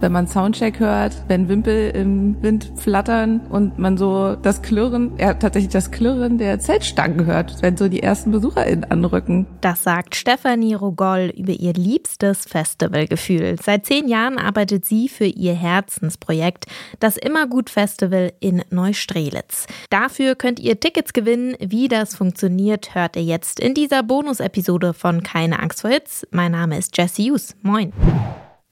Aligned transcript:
wenn 0.00 0.12
man 0.12 0.26
Soundcheck 0.26 0.80
hört, 0.80 1.24
wenn 1.28 1.48
Wimpel 1.48 1.90
im 1.90 2.42
Wind 2.42 2.72
flattern 2.76 3.40
und 3.50 3.78
man 3.78 3.98
so 3.98 4.34
das 4.34 4.62
Klirren, 4.62 5.12
ja 5.18 5.34
tatsächlich 5.34 5.72
das 5.72 5.90
Klirren 5.90 6.38
der 6.38 6.58
Zeltstangen 6.58 7.26
hört, 7.26 7.62
wenn 7.62 7.76
so 7.76 7.88
die 7.88 8.02
ersten 8.02 8.30
BesucherInnen 8.30 8.84
anrücken. 8.84 9.46
Das 9.60 9.82
sagt 9.82 10.16
Stefanie 10.16 10.74
Rogol 10.74 11.32
über 11.36 11.52
ihr 11.52 11.74
liebstes 11.74 12.46
Festivalgefühl. 12.46 13.56
Seit 13.62 13.86
zehn 13.86 14.08
Jahren 14.08 14.38
arbeitet 14.38 14.84
sie 14.84 15.08
für 15.08 15.26
ihr 15.26 15.54
Herzensprojekt, 15.54 16.66
das 16.98 17.16
Immergut 17.16 17.70
Festival 17.70 18.32
in 18.40 18.62
Neustrelitz. 18.70 19.66
Dafür 19.90 20.34
könnt 20.34 20.60
ihr 20.60 20.80
Tickets 20.80 21.12
gewinnen. 21.12 21.54
Wie 21.60 21.88
das 21.88 22.14
funktioniert, 22.14 22.94
hört 22.94 23.16
ihr 23.16 23.24
jetzt 23.24 23.60
in 23.60 23.74
dieser 23.74 24.02
Bonus-Episode 24.02 24.94
von 24.94 25.22
Keine 25.22 25.60
Angst 25.60 25.82
vor 25.82 25.90
Hits. 25.90 26.26
Mein 26.30 26.52
Name 26.52 26.78
ist 26.78 26.96
Jesse 26.96 27.22
Hughes. 27.22 27.54
Moin. 27.62 27.92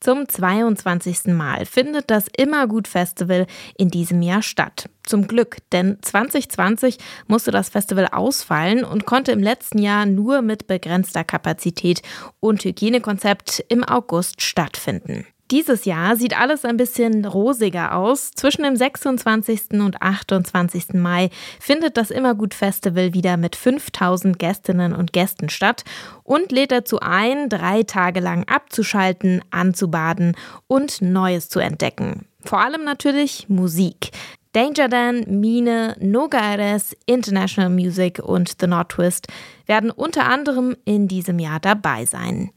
Zum 0.00 0.28
22. 0.28 1.26
Mal 1.26 1.66
findet 1.66 2.10
das 2.10 2.26
Immergut 2.36 2.86
Festival 2.86 3.46
in 3.76 3.88
diesem 3.88 4.22
Jahr 4.22 4.42
statt. 4.42 4.88
Zum 5.02 5.26
Glück, 5.26 5.56
denn 5.72 5.98
2020 6.00 6.98
musste 7.26 7.50
das 7.50 7.68
Festival 7.68 8.06
ausfallen 8.06 8.84
und 8.84 9.06
konnte 9.06 9.32
im 9.32 9.42
letzten 9.42 9.78
Jahr 9.78 10.06
nur 10.06 10.40
mit 10.40 10.68
begrenzter 10.68 11.24
Kapazität 11.24 12.02
und 12.38 12.64
Hygienekonzept 12.64 13.64
im 13.68 13.82
August 13.82 14.40
stattfinden. 14.40 15.26
Dieses 15.50 15.86
Jahr 15.86 16.16
sieht 16.16 16.38
alles 16.38 16.66
ein 16.66 16.76
bisschen 16.76 17.24
rosiger 17.24 17.94
aus. 17.94 18.32
Zwischen 18.32 18.64
dem 18.64 18.76
26. 18.76 19.80
und 19.80 20.02
28. 20.02 20.92
Mai 20.92 21.30
findet 21.58 21.96
das 21.96 22.10
Immergut 22.10 22.52
Festival 22.52 23.14
wieder 23.14 23.38
mit 23.38 23.56
5000 23.56 24.38
Gästinnen 24.38 24.92
und 24.92 25.14
Gästen 25.14 25.48
statt 25.48 25.84
und 26.22 26.52
lädt 26.52 26.70
dazu 26.70 27.00
ein, 27.00 27.48
drei 27.48 27.82
Tage 27.82 28.20
lang 28.20 28.44
abzuschalten, 28.44 29.42
anzubaden 29.50 30.36
und 30.66 31.00
Neues 31.00 31.48
zu 31.48 31.60
entdecken. 31.60 32.26
Vor 32.44 32.60
allem 32.60 32.84
natürlich 32.84 33.48
Musik. 33.48 34.10
Danger 34.52 34.88
Dan, 34.88 35.40
Mine, 35.40 35.96
Noga 35.98 36.40
Aires, 36.40 36.94
International 37.06 37.70
Music 37.70 38.18
und 38.18 38.56
The 38.60 38.66
Nordtwist 38.66 39.28
werden 39.66 39.90
unter 39.90 40.26
anderem 40.26 40.76
in 40.84 41.08
diesem 41.08 41.38
Jahr 41.38 41.60
dabei 41.60 42.04
sein. 42.04 42.50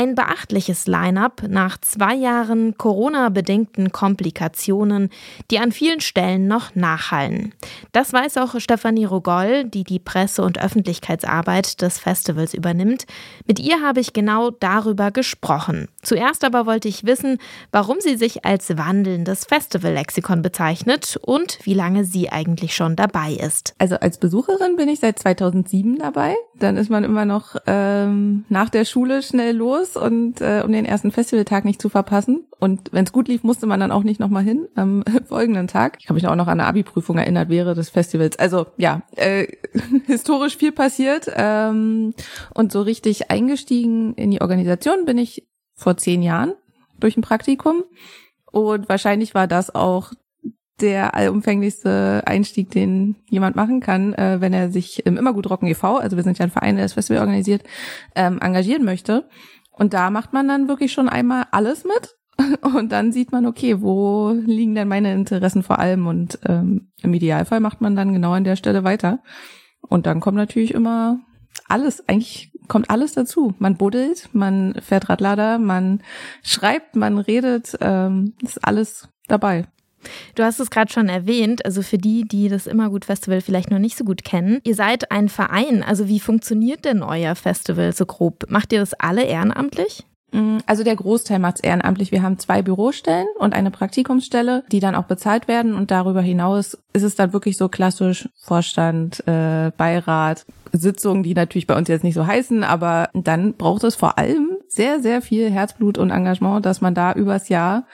Ein 0.00 0.14
beachtliches 0.14 0.86
Line-up 0.86 1.42
nach 1.48 1.76
zwei 1.80 2.14
Jahren 2.14 2.78
Corona-bedingten 2.78 3.90
Komplikationen, 3.90 5.10
die 5.50 5.58
an 5.58 5.72
vielen 5.72 6.00
Stellen 6.00 6.46
noch 6.46 6.76
nachhallen. 6.76 7.52
Das 7.90 8.12
weiß 8.12 8.36
auch 8.36 8.60
Stefanie 8.60 9.06
Rogol, 9.06 9.64
die 9.64 9.82
die 9.82 9.98
Presse- 9.98 10.42
und 10.44 10.62
Öffentlichkeitsarbeit 10.62 11.82
des 11.82 11.98
Festivals 11.98 12.54
übernimmt. 12.54 13.06
Mit 13.48 13.58
ihr 13.58 13.82
habe 13.82 13.98
ich 13.98 14.12
genau 14.12 14.50
darüber 14.50 15.10
gesprochen. 15.10 15.88
Zuerst 16.00 16.44
aber 16.44 16.64
wollte 16.64 16.86
ich 16.86 17.04
wissen, 17.04 17.38
warum 17.72 17.96
sie 17.98 18.16
sich 18.16 18.44
als 18.44 18.78
wandelndes 18.78 19.46
Festival-Lexikon 19.46 20.42
bezeichnet 20.42 21.18
und 21.22 21.58
wie 21.64 21.74
lange 21.74 22.04
sie 22.04 22.30
eigentlich 22.30 22.76
schon 22.76 22.94
dabei 22.94 23.32
ist. 23.32 23.74
Also 23.78 23.96
als 23.96 24.18
Besucherin 24.18 24.76
bin 24.76 24.88
ich 24.88 25.00
seit 25.00 25.18
2007 25.18 25.98
dabei. 25.98 26.36
Dann 26.54 26.76
ist 26.76 26.88
man 26.88 27.02
immer 27.02 27.24
noch 27.24 27.56
ähm, 27.66 28.44
nach 28.48 28.70
der 28.70 28.84
Schule 28.84 29.22
schnell 29.24 29.56
los 29.56 29.87
los 29.88 29.96
und 29.96 30.40
äh, 30.40 30.62
um 30.64 30.72
den 30.72 30.84
ersten 30.84 31.10
Festivaltag 31.10 31.64
nicht 31.64 31.80
zu 31.80 31.88
verpassen. 31.88 32.46
Und 32.58 32.92
wenn 32.92 33.04
es 33.04 33.12
gut 33.12 33.28
lief, 33.28 33.42
musste 33.42 33.66
man 33.66 33.80
dann 33.80 33.92
auch 33.92 34.02
nicht 34.02 34.20
nochmal 34.20 34.42
hin 34.42 34.68
am 34.74 35.04
folgenden 35.28 35.68
Tag. 35.68 35.96
Ich 36.00 36.06
kann 36.06 36.14
mich 36.14 36.26
auch 36.26 36.36
noch 36.36 36.46
an 36.46 36.60
eine 36.60 36.68
Abi-Prüfung 36.68 37.18
erinnert 37.18 37.48
wäre 37.48 37.74
des 37.74 37.90
Festivals. 37.90 38.38
Also 38.38 38.66
ja, 38.76 39.02
äh, 39.16 39.46
historisch 40.06 40.56
viel 40.56 40.72
passiert. 40.72 41.30
Ähm, 41.34 42.14
und 42.54 42.72
so 42.72 42.82
richtig 42.82 43.30
eingestiegen 43.30 44.14
in 44.14 44.30
die 44.30 44.40
Organisation 44.40 45.04
bin 45.04 45.18
ich 45.18 45.46
vor 45.74 45.96
zehn 45.96 46.22
Jahren 46.22 46.54
durch 46.98 47.16
ein 47.16 47.22
Praktikum. 47.22 47.84
Und 48.50 48.88
wahrscheinlich 48.88 49.34
war 49.34 49.46
das 49.46 49.74
auch 49.74 50.12
der 50.80 51.14
allumfänglichste 51.14 52.22
Einstieg, 52.24 52.70
den 52.70 53.16
jemand 53.28 53.56
machen 53.56 53.80
kann, 53.80 54.14
äh, 54.14 54.40
wenn 54.40 54.52
er 54.52 54.70
sich 54.70 55.04
im 55.06 55.16
Immergut 55.16 55.50
Rocken 55.50 55.68
e.V., 55.68 55.96
also 55.96 56.16
wir 56.16 56.22
sind 56.22 56.38
ja 56.38 56.44
ein 56.44 56.50
Verein, 56.50 56.76
der 56.76 56.84
das 56.84 56.92
Festival 56.92 57.20
organisiert, 57.20 57.64
ähm, 58.14 58.38
engagieren 58.40 58.84
möchte. 58.84 59.28
Und 59.78 59.94
da 59.94 60.10
macht 60.10 60.32
man 60.32 60.48
dann 60.48 60.68
wirklich 60.68 60.92
schon 60.92 61.08
einmal 61.08 61.46
alles 61.52 61.84
mit. 61.84 62.16
Und 62.62 62.90
dann 62.90 63.12
sieht 63.12 63.32
man, 63.32 63.46
okay, 63.46 63.80
wo 63.80 64.30
liegen 64.30 64.74
denn 64.74 64.88
meine 64.88 65.12
Interessen 65.14 65.62
vor 65.62 65.78
allem? 65.78 66.06
Und 66.06 66.38
ähm, 66.46 66.90
im 67.02 67.14
Idealfall 67.14 67.60
macht 67.60 67.80
man 67.80 67.96
dann 67.96 68.12
genau 68.12 68.32
an 68.32 68.44
der 68.44 68.56
Stelle 68.56 68.84
weiter. 68.84 69.20
Und 69.80 70.06
dann 70.06 70.20
kommt 70.20 70.36
natürlich 70.36 70.74
immer 70.74 71.20
alles, 71.68 72.06
eigentlich 72.08 72.52
kommt 72.66 72.90
alles 72.90 73.12
dazu. 73.12 73.54
Man 73.58 73.76
buddelt, 73.76 74.28
man 74.32 74.74
fährt 74.80 75.08
Radlader, 75.08 75.58
man 75.58 76.02
schreibt, 76.42 76.96
man 76.96 77.18
redet, 77.18 77.76
ähm, 77.80 78.34
ist 78.42 78.64
alles 78.64 79.08
dabei. 79.28 79.66
Du 80.34 80.42
hast 80.42 80.60
es 80.60 80.70
gerade 80.70 80.92
schon 80.92 81.08
erwähnt, 81.08 81.64
also 81.64 81.82
für 81.82 81.98
die, 81.98 82.22
die 82.22 82.48
das 82.48 82.66
Immergut 82.66 83.04
Festival 83.04 83.40
vielleicht 83.40 83.70
noch 83.70 83.78
nicht 83.78 83.96
so 83.96 84.04
gut 84.04 84.24
kennen. 84.24 84.60
Ihr 84.64 84.74
seid 84.74 85.10
ein 85.10 85.28
Verein, 85.28 85.82
also 85.82 86.08
wie 86.08 86.20
funktioniert 86.20 86.84
denn 86.84 87.02
euer 87.02 87.34
Festival 87.34 87.92
so 87.92 88.06
grob? 88.06 88.44
Macht 88.48 88.72
ihr 88.72 88.80
das 88.80 88.94
alle 88.94 89.24
ehrenamtlich? 89.24 90.04
Mm, 90.32 90.58
also 90.66 90.84
der 90.84 90.96
Großteil 90.96 91.38
macht 91.38 91.56
es 91.56 91.62
ehrenamtlich. 91.62 92.12
Wir 92.12 92.22
haben 92.22 92.38
zwei 92.38 92.62
Bürostellen 92.62 93.28
und 93.38 93.54
eine 93.54 93.70
Praktikumsstelle, 93.70 94.64
die 94.70 94.80
dann 94.80 94.94
auch 94.94 95.04
bezahlt 95.04 95.48
werden. 95.48 95.74
Und 95.74 95.90
darüber 95.90 96.20
hinaus 96.20 96.78
ist 96.92 97.02
es 97.02 97.14
dann 97.14 97.32
wirklich 97.32 97.56
so 97.56 97.68
klassisch 97.68 98.28
Vorstand, 98.36 99.26
äh, 99.26 99.72
Beirat, 99.76 100.44
Sitzungen, 100.72 101.22
die 101.22 101.34
natürlich 101.34 101.66
bei 101.66 101.76
uns 101.76 101.88
jetzt 101.88 102.04
nicht 102.04 102.14
so 102.14 102.26
heißen, 102.26 102.62
aber 102.62 103.08
dann 103.14 103.54
braucht 103.54 103.84
es 103.84 103.94
vor 103.94 104.18
allem 104.18 104.58
sehr, 104.68 105.00
sehr 105.00 105.22
viel 105.22 105.50
Herzblut 105.50 105.96
und 105.96 106.10
Engagement, 106.10 106.66
dass 106.66 106.82
man 106.82 106.94
da 106.94 107.14
übers 107.14 107.48
Jahr 107.48 107.86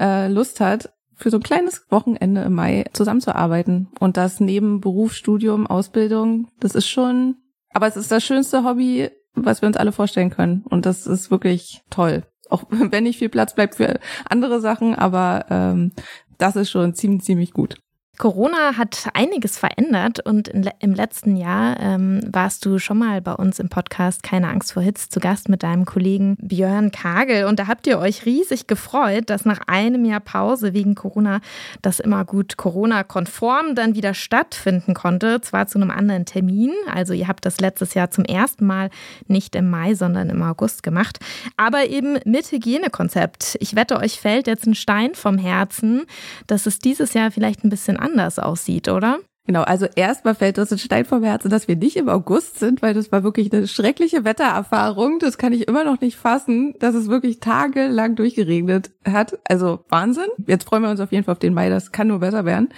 äh, 0.00 0.26
Lust 0.26 0.60
hat, 0.60 0.92
für 1.20 1.30
so 1.30 1.36
ein 1.36 1.42
kleines 1.42 1.84
Wochenende 1.90 2.42
im 2.42 2.54
Mai 2.54 2.86
zusammenzuarbeiten. 2.92 3.88
Und 4.00 4.16
das 4.16 4.40
neben 4.40 4.80
Beruf, 4.80 5.12
Studium, 5.12 5.66
Ausbildung, 5.66 6.48
das 6.58 6.74
ist 6.74 6.88
schon, 6.88 7.36
aber 7.72 7.86
es 7.86 7.96
ist 7.96 8.10
das 8.10 8.24
schönste 8.24 8.64
Hobby, 8.64 9.10
was 9.34 9.62
wir 9.62 9.66
uns 9.66 9.76
alle 9.76 9.92
vorstellen 9.92 10.30
können. 10.30 10.64
Und 10.68 10.86
das 10.86 11.06
ist 11.06 11.30
wirklich 11.30 11.82
toll. 11.90 12.24
Auch 12.48 12.64
wenn 12.70 13.04
nicht 13.04 13.18
viel 13.18 13.28
Platz 13.28 13.54
bleibt 13.54 13.76
für 13.76 14.00
andere 14.28 14.60
Sachen, 14.60 14.94
aber 14.94 15.46
ähm, 15.50 15.92
das 16.38 16.56
ist 16.56 16.70
schon 16.70 16.94
ziemlich, 16.94 17.22
ziemlich 17.22 17.52
gut. 17.52 17.76
Corona 18.20 18.76
hat 18.76 19.08
einiges 19.14 19.56
verändert 19.56 20.20
und 20.20 20.48
im 20.80 20.92
letzten 20.92 21.36
Jahr 21.36 21.80
ähm, 21.80 22.20
warst 22.30 22.66
du 22.66 22.78
schon 22.78 22.98
mal 22.98 23.22
bei 23.22 23.32
uns 23.32 23.58
im 23.58 23.70
Podcast 23.70 24.22
Keine 24.22 24.48
Angst 24.48 24.74
vor 24.74 24.82
Hits 24.82 25.08
zu 25.08 25.20
Gast 25.20 25.48
mit 25.48 25.62
deinem 25.62 25.86
Kollegen 25.86 26.36
Björn 26.38 26.90
Kagel. 26.90 27.46
Und 27.46 27.58
da 27.58 27.66
habt 27.66 27.86
ihr 27.86 27.98
euch 27.98 28.26
riesig 28.26 28.66
gefreut, 28.66 29.30
dass 29.30 29.46
nach 29.46 29.60
einem 29.66 30.04
Jahr 30.04 30.20
Pause 30.20 30.74
wegen 30.74 30.94
Corona 30.94 31.40
das 31.80 31.98
immer 31.98 32.26
gut 32.26 32.58
Corona-konform 32.58 33.74
dann 33.74 33.94
wieder 33.94 34.12
stattfinden 34.12 34.92
konnte, 34.92 35.40
zwar 35.40 35.66
zu 35.66 35.78
einem 35.78 35.90
anderen 35.90 36.26
Termin, 36.26 36.72
also 36.92 37.14
ihr 37.14 37.26
habt 37.26 37.46
das 37.46 37.58
letztes 37.58 37.94
Jahr 37.94 38.10
zum 38.10 38.26
ersten 38.26 38.66
Mal 38.66 38.90
nicht 39.28 39.54
im 39.54 39.70
Mai, 39.70 39.94
sondern 39.94 40.28
im 40.28 40.42
August 40.42 40.82
gemacht, 40.82 41.20
aber 41.56 41.86
eben 41.86 42.18
mit 42.26 42.52
Hygienekonzept. 42.52 43.56
Ich 43.60 43.76
wette, 43.76 43.96
euch 43.96 44.20
fällt 44.20 44.46
jetzt 44.46 44.66
ein 44.66 44.74
Stein 44.74 45.14
vom 45.14 45.38
Herzen, 45.38 46.02
dass 46.46 46.66
es 46.66 46.80
dieses 46.80 47.14
Jahr 47.14 47.30
vielleicht 47.30 47.64
ein 47.64 47.70
bisschen 47.70 47.96
anders 47.96 48.09
anders 48.10 48.38
aussieht, 48.38 48.88
oder? 48.88 49.20
Genau, 49.46 49.62
also 49.62 49.86
erstmal 49.96 50.34
fällt 50.34 50.58
uns 50.58 50.70
ein 50.70 50.78
Stein 50.78 51.06
vom 51.06 51.24
Herzen, 51.24 51.50
dass 51.50 51.66
wir 51.66 51.74
nicht 51.74 51.96
im 51.96 52.08
August 52.08 52.58
sind, 52.58 52.82
weil 52.82 52.92
das 52.94 53.10
war 53.10 53.24
wirklich 53.24 53.52
eine 53.52 53.66
schreckliche 53.66 54.24
Wettererfahrung. 54.24 55.18
Das 55.18 55.38
kann 55.38 55.52
ich 55.52 55.66
immer 55.66 55.82
noch 55.82 56.00
nicht 56.00 56.16
fassen, 56.16 56.74
dass 56.78 56.94
es 56.94 57.08
wirklich 57.08 57.40
tagelang 57.40 58.16
durchgeregnet 58.16 58.90
hat. 59.04 59.38
Also 59.44 59.80
Wahnsinn. 59.88 60.28
Jetzt 60.46 60.68
freuen 60.68 60.82
wir 60.82 60.90
uns 60.90 61.00
auf 61.00 61.10
jeden 61.10 61.24
Fall 61.24 61.32
auf 61.32 61.38
den 61.38 61.54
Mai, 61.54 61.70
das 61.70 61.90
kann 61.90 62.08
nur 62.08 62.20
besser 62.20 62.44
werden. 62.44 62.68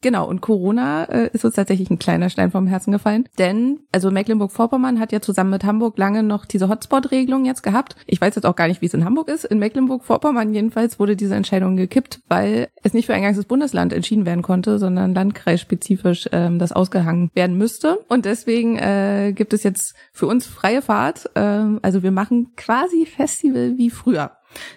Genau, 0.00 0.26
und 0.26 0.40
Corona 0.40 1.04
äh, 1.04 1.30
ist 1.32 1.44
uns 1.44 1.54
tatsächlich 1.54 1.90
ein 1.90 1.98
kleiner 1.98 2.30
Stein 2.30 2.50
vom 2.50 2.66
Herzen 2.66 2.92
gefallen. 2.92 3.28
Denn, 3.38 3.80
also 3.90 4.10
Mecklenburg-Vorpommern 4.10 5.00
hat 5.00 5.12
ja 5.12 5.20
zusammen 5.20 5.50
mit 5.50 5.64
Hamburg 5.64 5.98
lange 5.98 6.22
noch 6.22 6.46
diese 6.46 6.68
Hotspot-Regelung 6.68 7.44
jetzt 7.44 7.62
gehabt. 7.62 7.96
Ich 8.06 8.20
weiß 8.20 8.36
jetzt 8.36 8.46
auch 8.46 8.56
gar 8.56 8.68
nicht, 8.68 8.80
wie 8.80 8.86
es 8.86 8.94
in 8.94 9.04
Hamburg 9.04 9.28
ist. 9.28 9.44
In 9.44 9.58
Mecklenburg-Vorpommern 9.58 10.54
jedenfalls 10.54 10.98
wurde 10.98 11.16
diese 11.16 11.34
Entscheidung 11.34 11.76
gekippt, 11.76 12.20
weil 12.28 12.68
es 12.82 12.94
nicht 12.94 13.06
für 13.06 13.14
ein 13.14 13.22
ganzes 13.22 13.44
Bundesland 13.44 13.92
entschieden 13.92 14.24
werden 14.24 14.42
konnte, 14.42 14.78
sondern 14.78 15.14
landkreisspezifisch 15.14 16.11
ähm, 16.32 16.58
das 16.58 16.72
ausgehangen 16.72 17.30
werden 17.34 17.56
müsste. 17.56 17.98
Und 18.08 18.24
deswegen 18.24 18.78
äh, 18.78 19.32
gibt 19.34 19.52
es 19.52 19.62
jetzt 19.62 19.94
für 20.12 20.26
uns 20.26 20.46
freie 20.46 20.82
Fahrt. 20.82 21.30
Ähm, 21.34 21.80
also 21.82 22.02
wir 22.02 22.12
machen 22.12 22.52
quasi 22.56 23.06
Festival 23.06 23.74
wie 23.76 23.90
früher. 23.90 24.32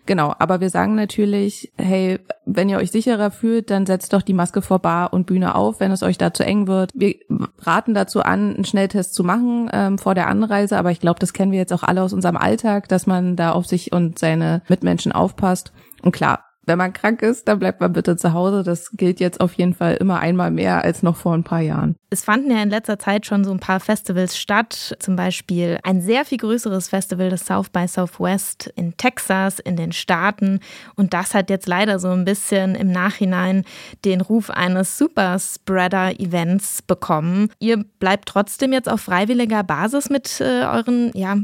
Genau, 0.05 0.33
aber 0.39 0.61
wir 0.61 0.69
sagen 0.69 0.95
natürlich, 0.95 1.71
hey, 1.77 2.19
wenn 2.45 2.69
ihr 2.69 2.77
euch 2.77 2.91
sicherer 2.91 3.31
fühlt, 3.31 3.69
dann 3.69 3.85
setzt 3.85 4.13
doch 4.13 4.21
die 4.21 4.33
Maske 4.33 4.61
vor 4.61 4.79
Bar 4.79 5.13
und 5.13 5.25
Bühne 5.25 5.55
auf, 5.55 5.79
wenn 5.79 5.91
es 5.91 6.03
euch 6.03 6.17
da 6.17 6.33
zu 6.33 6.45
eng 6.45 6.67
wird. 6.67 6.91
Wir 6.93 7.15
raten 7.59 7.93
dazu 7.93 8.21
an, 8.21 8.55
einen 8.55 8.65
Schnelltest 8.65 9.13
zu 9.13 9.23
machen 9.23 9.69
ähm, 9.73 9.97
vor 9.97 10.15
der 10.15 10.27
Anreise, 10.27 10.77
aber 10.77 10.91
ich 10.91 10.99
glaube, 10.99 11.19
das 11.19 11.33
kennen 11.33 11.51
wir 11.51 11.59
jetzt 11.59 11.73
auch 11.73 11.83
alle 11.83 12.01
aus 12.01 12.13
unserem 12.13 12.38
Alltag, 12.38 12.88
dass 12.88 13.07
man 13.07 13.35
da 13.35 13.51
auf 13.51 13.65
sich 13.65 13.91
und 13.91 14.19
seine 14.19 14.61
Mitmenschen 14.69 15.11
aufpasst. 15.11 15.73
Und 16.01 16.11
klar, 16.11 16.44
wenn 16.65 16.77
man 16.77 16.94
krank 16.94 17.21
ist, 17.21 17.47
dann 17.47 17.59
bleibt 17.59 17.81
man 17.81 17.94
bitte 17.94 18.17
zu 18.17 18.33
Hause. 18.33 18.63
Das 18.63 18.91
gilt 18.91 19.19
jetzt 19.19 19.41
auf 19.41 19.53
jeden 19.53 19.73
Fall 19.73 19.95
immer 19.95 20.19
einmal 20.19 20.51
mehr 20.51 20.83
als 20.83 21.03
noch 21.03 21.15
vor 21.15 21.33
ein 21.33 21.44
paar 21.44 21.62
Jahren. 21.62 21.95
Es 22.09 22.23
fanden 22.23 22.51
ja 22.51 22.61
in 22.61 22.69
letzter 22.69 22.99
Zeit 22.99 23.25
schon 23.25 23.43
so 23.43 23.51
ein 23.51 23.59
paar 23.59 23.79
Festivals 23.79 24.37
statt, 24.37 24.95
zum 24.99 25.15
Beispiel 25.15 25.79
ein 25.83 26.01
sehr 26.01 26.25
viel 26.25 26.37
größeres 26.37 26.89
Festival, 26.89 27.29
das 27.29 27.45
South 27.45 27.69
by 27.69 27.87
Southwest 27.87 28.71
in 28.75 28.95
Texas, 28.97 29.59
in 29.59 29.75
den 29.75 29.91
Staaten. 29.91 30.59
Und 30.95 31.13
das 31.13 31.33
hat 31.33 31.49
jetzt 31.49 31.67
leider 31.67 31.99
so 31.99 32.09
ein 32.09 32.25
bisschen 32.25 32.75
im 32.75 32.91
Nachhinein 32.91 33.65
den 34.05 34.21
Ruf 34.21 34.49
eines 34.49 34.97
Superspreader-Events 34.97 36.83
bekommen. 36.83 37.49
Ihr 37.59 37.83
bleibt 37.99 38.29
trotzdem 38.29 38.71
jetzt 38.73 38.89
auf 38.89 39.01
freiwilliger 39.01 39.63
Basis 39.63 40.09
mit 40.09 40.39
äh, 40.41 40.65
euren 40.65 41.11
ja, 41.15 41.37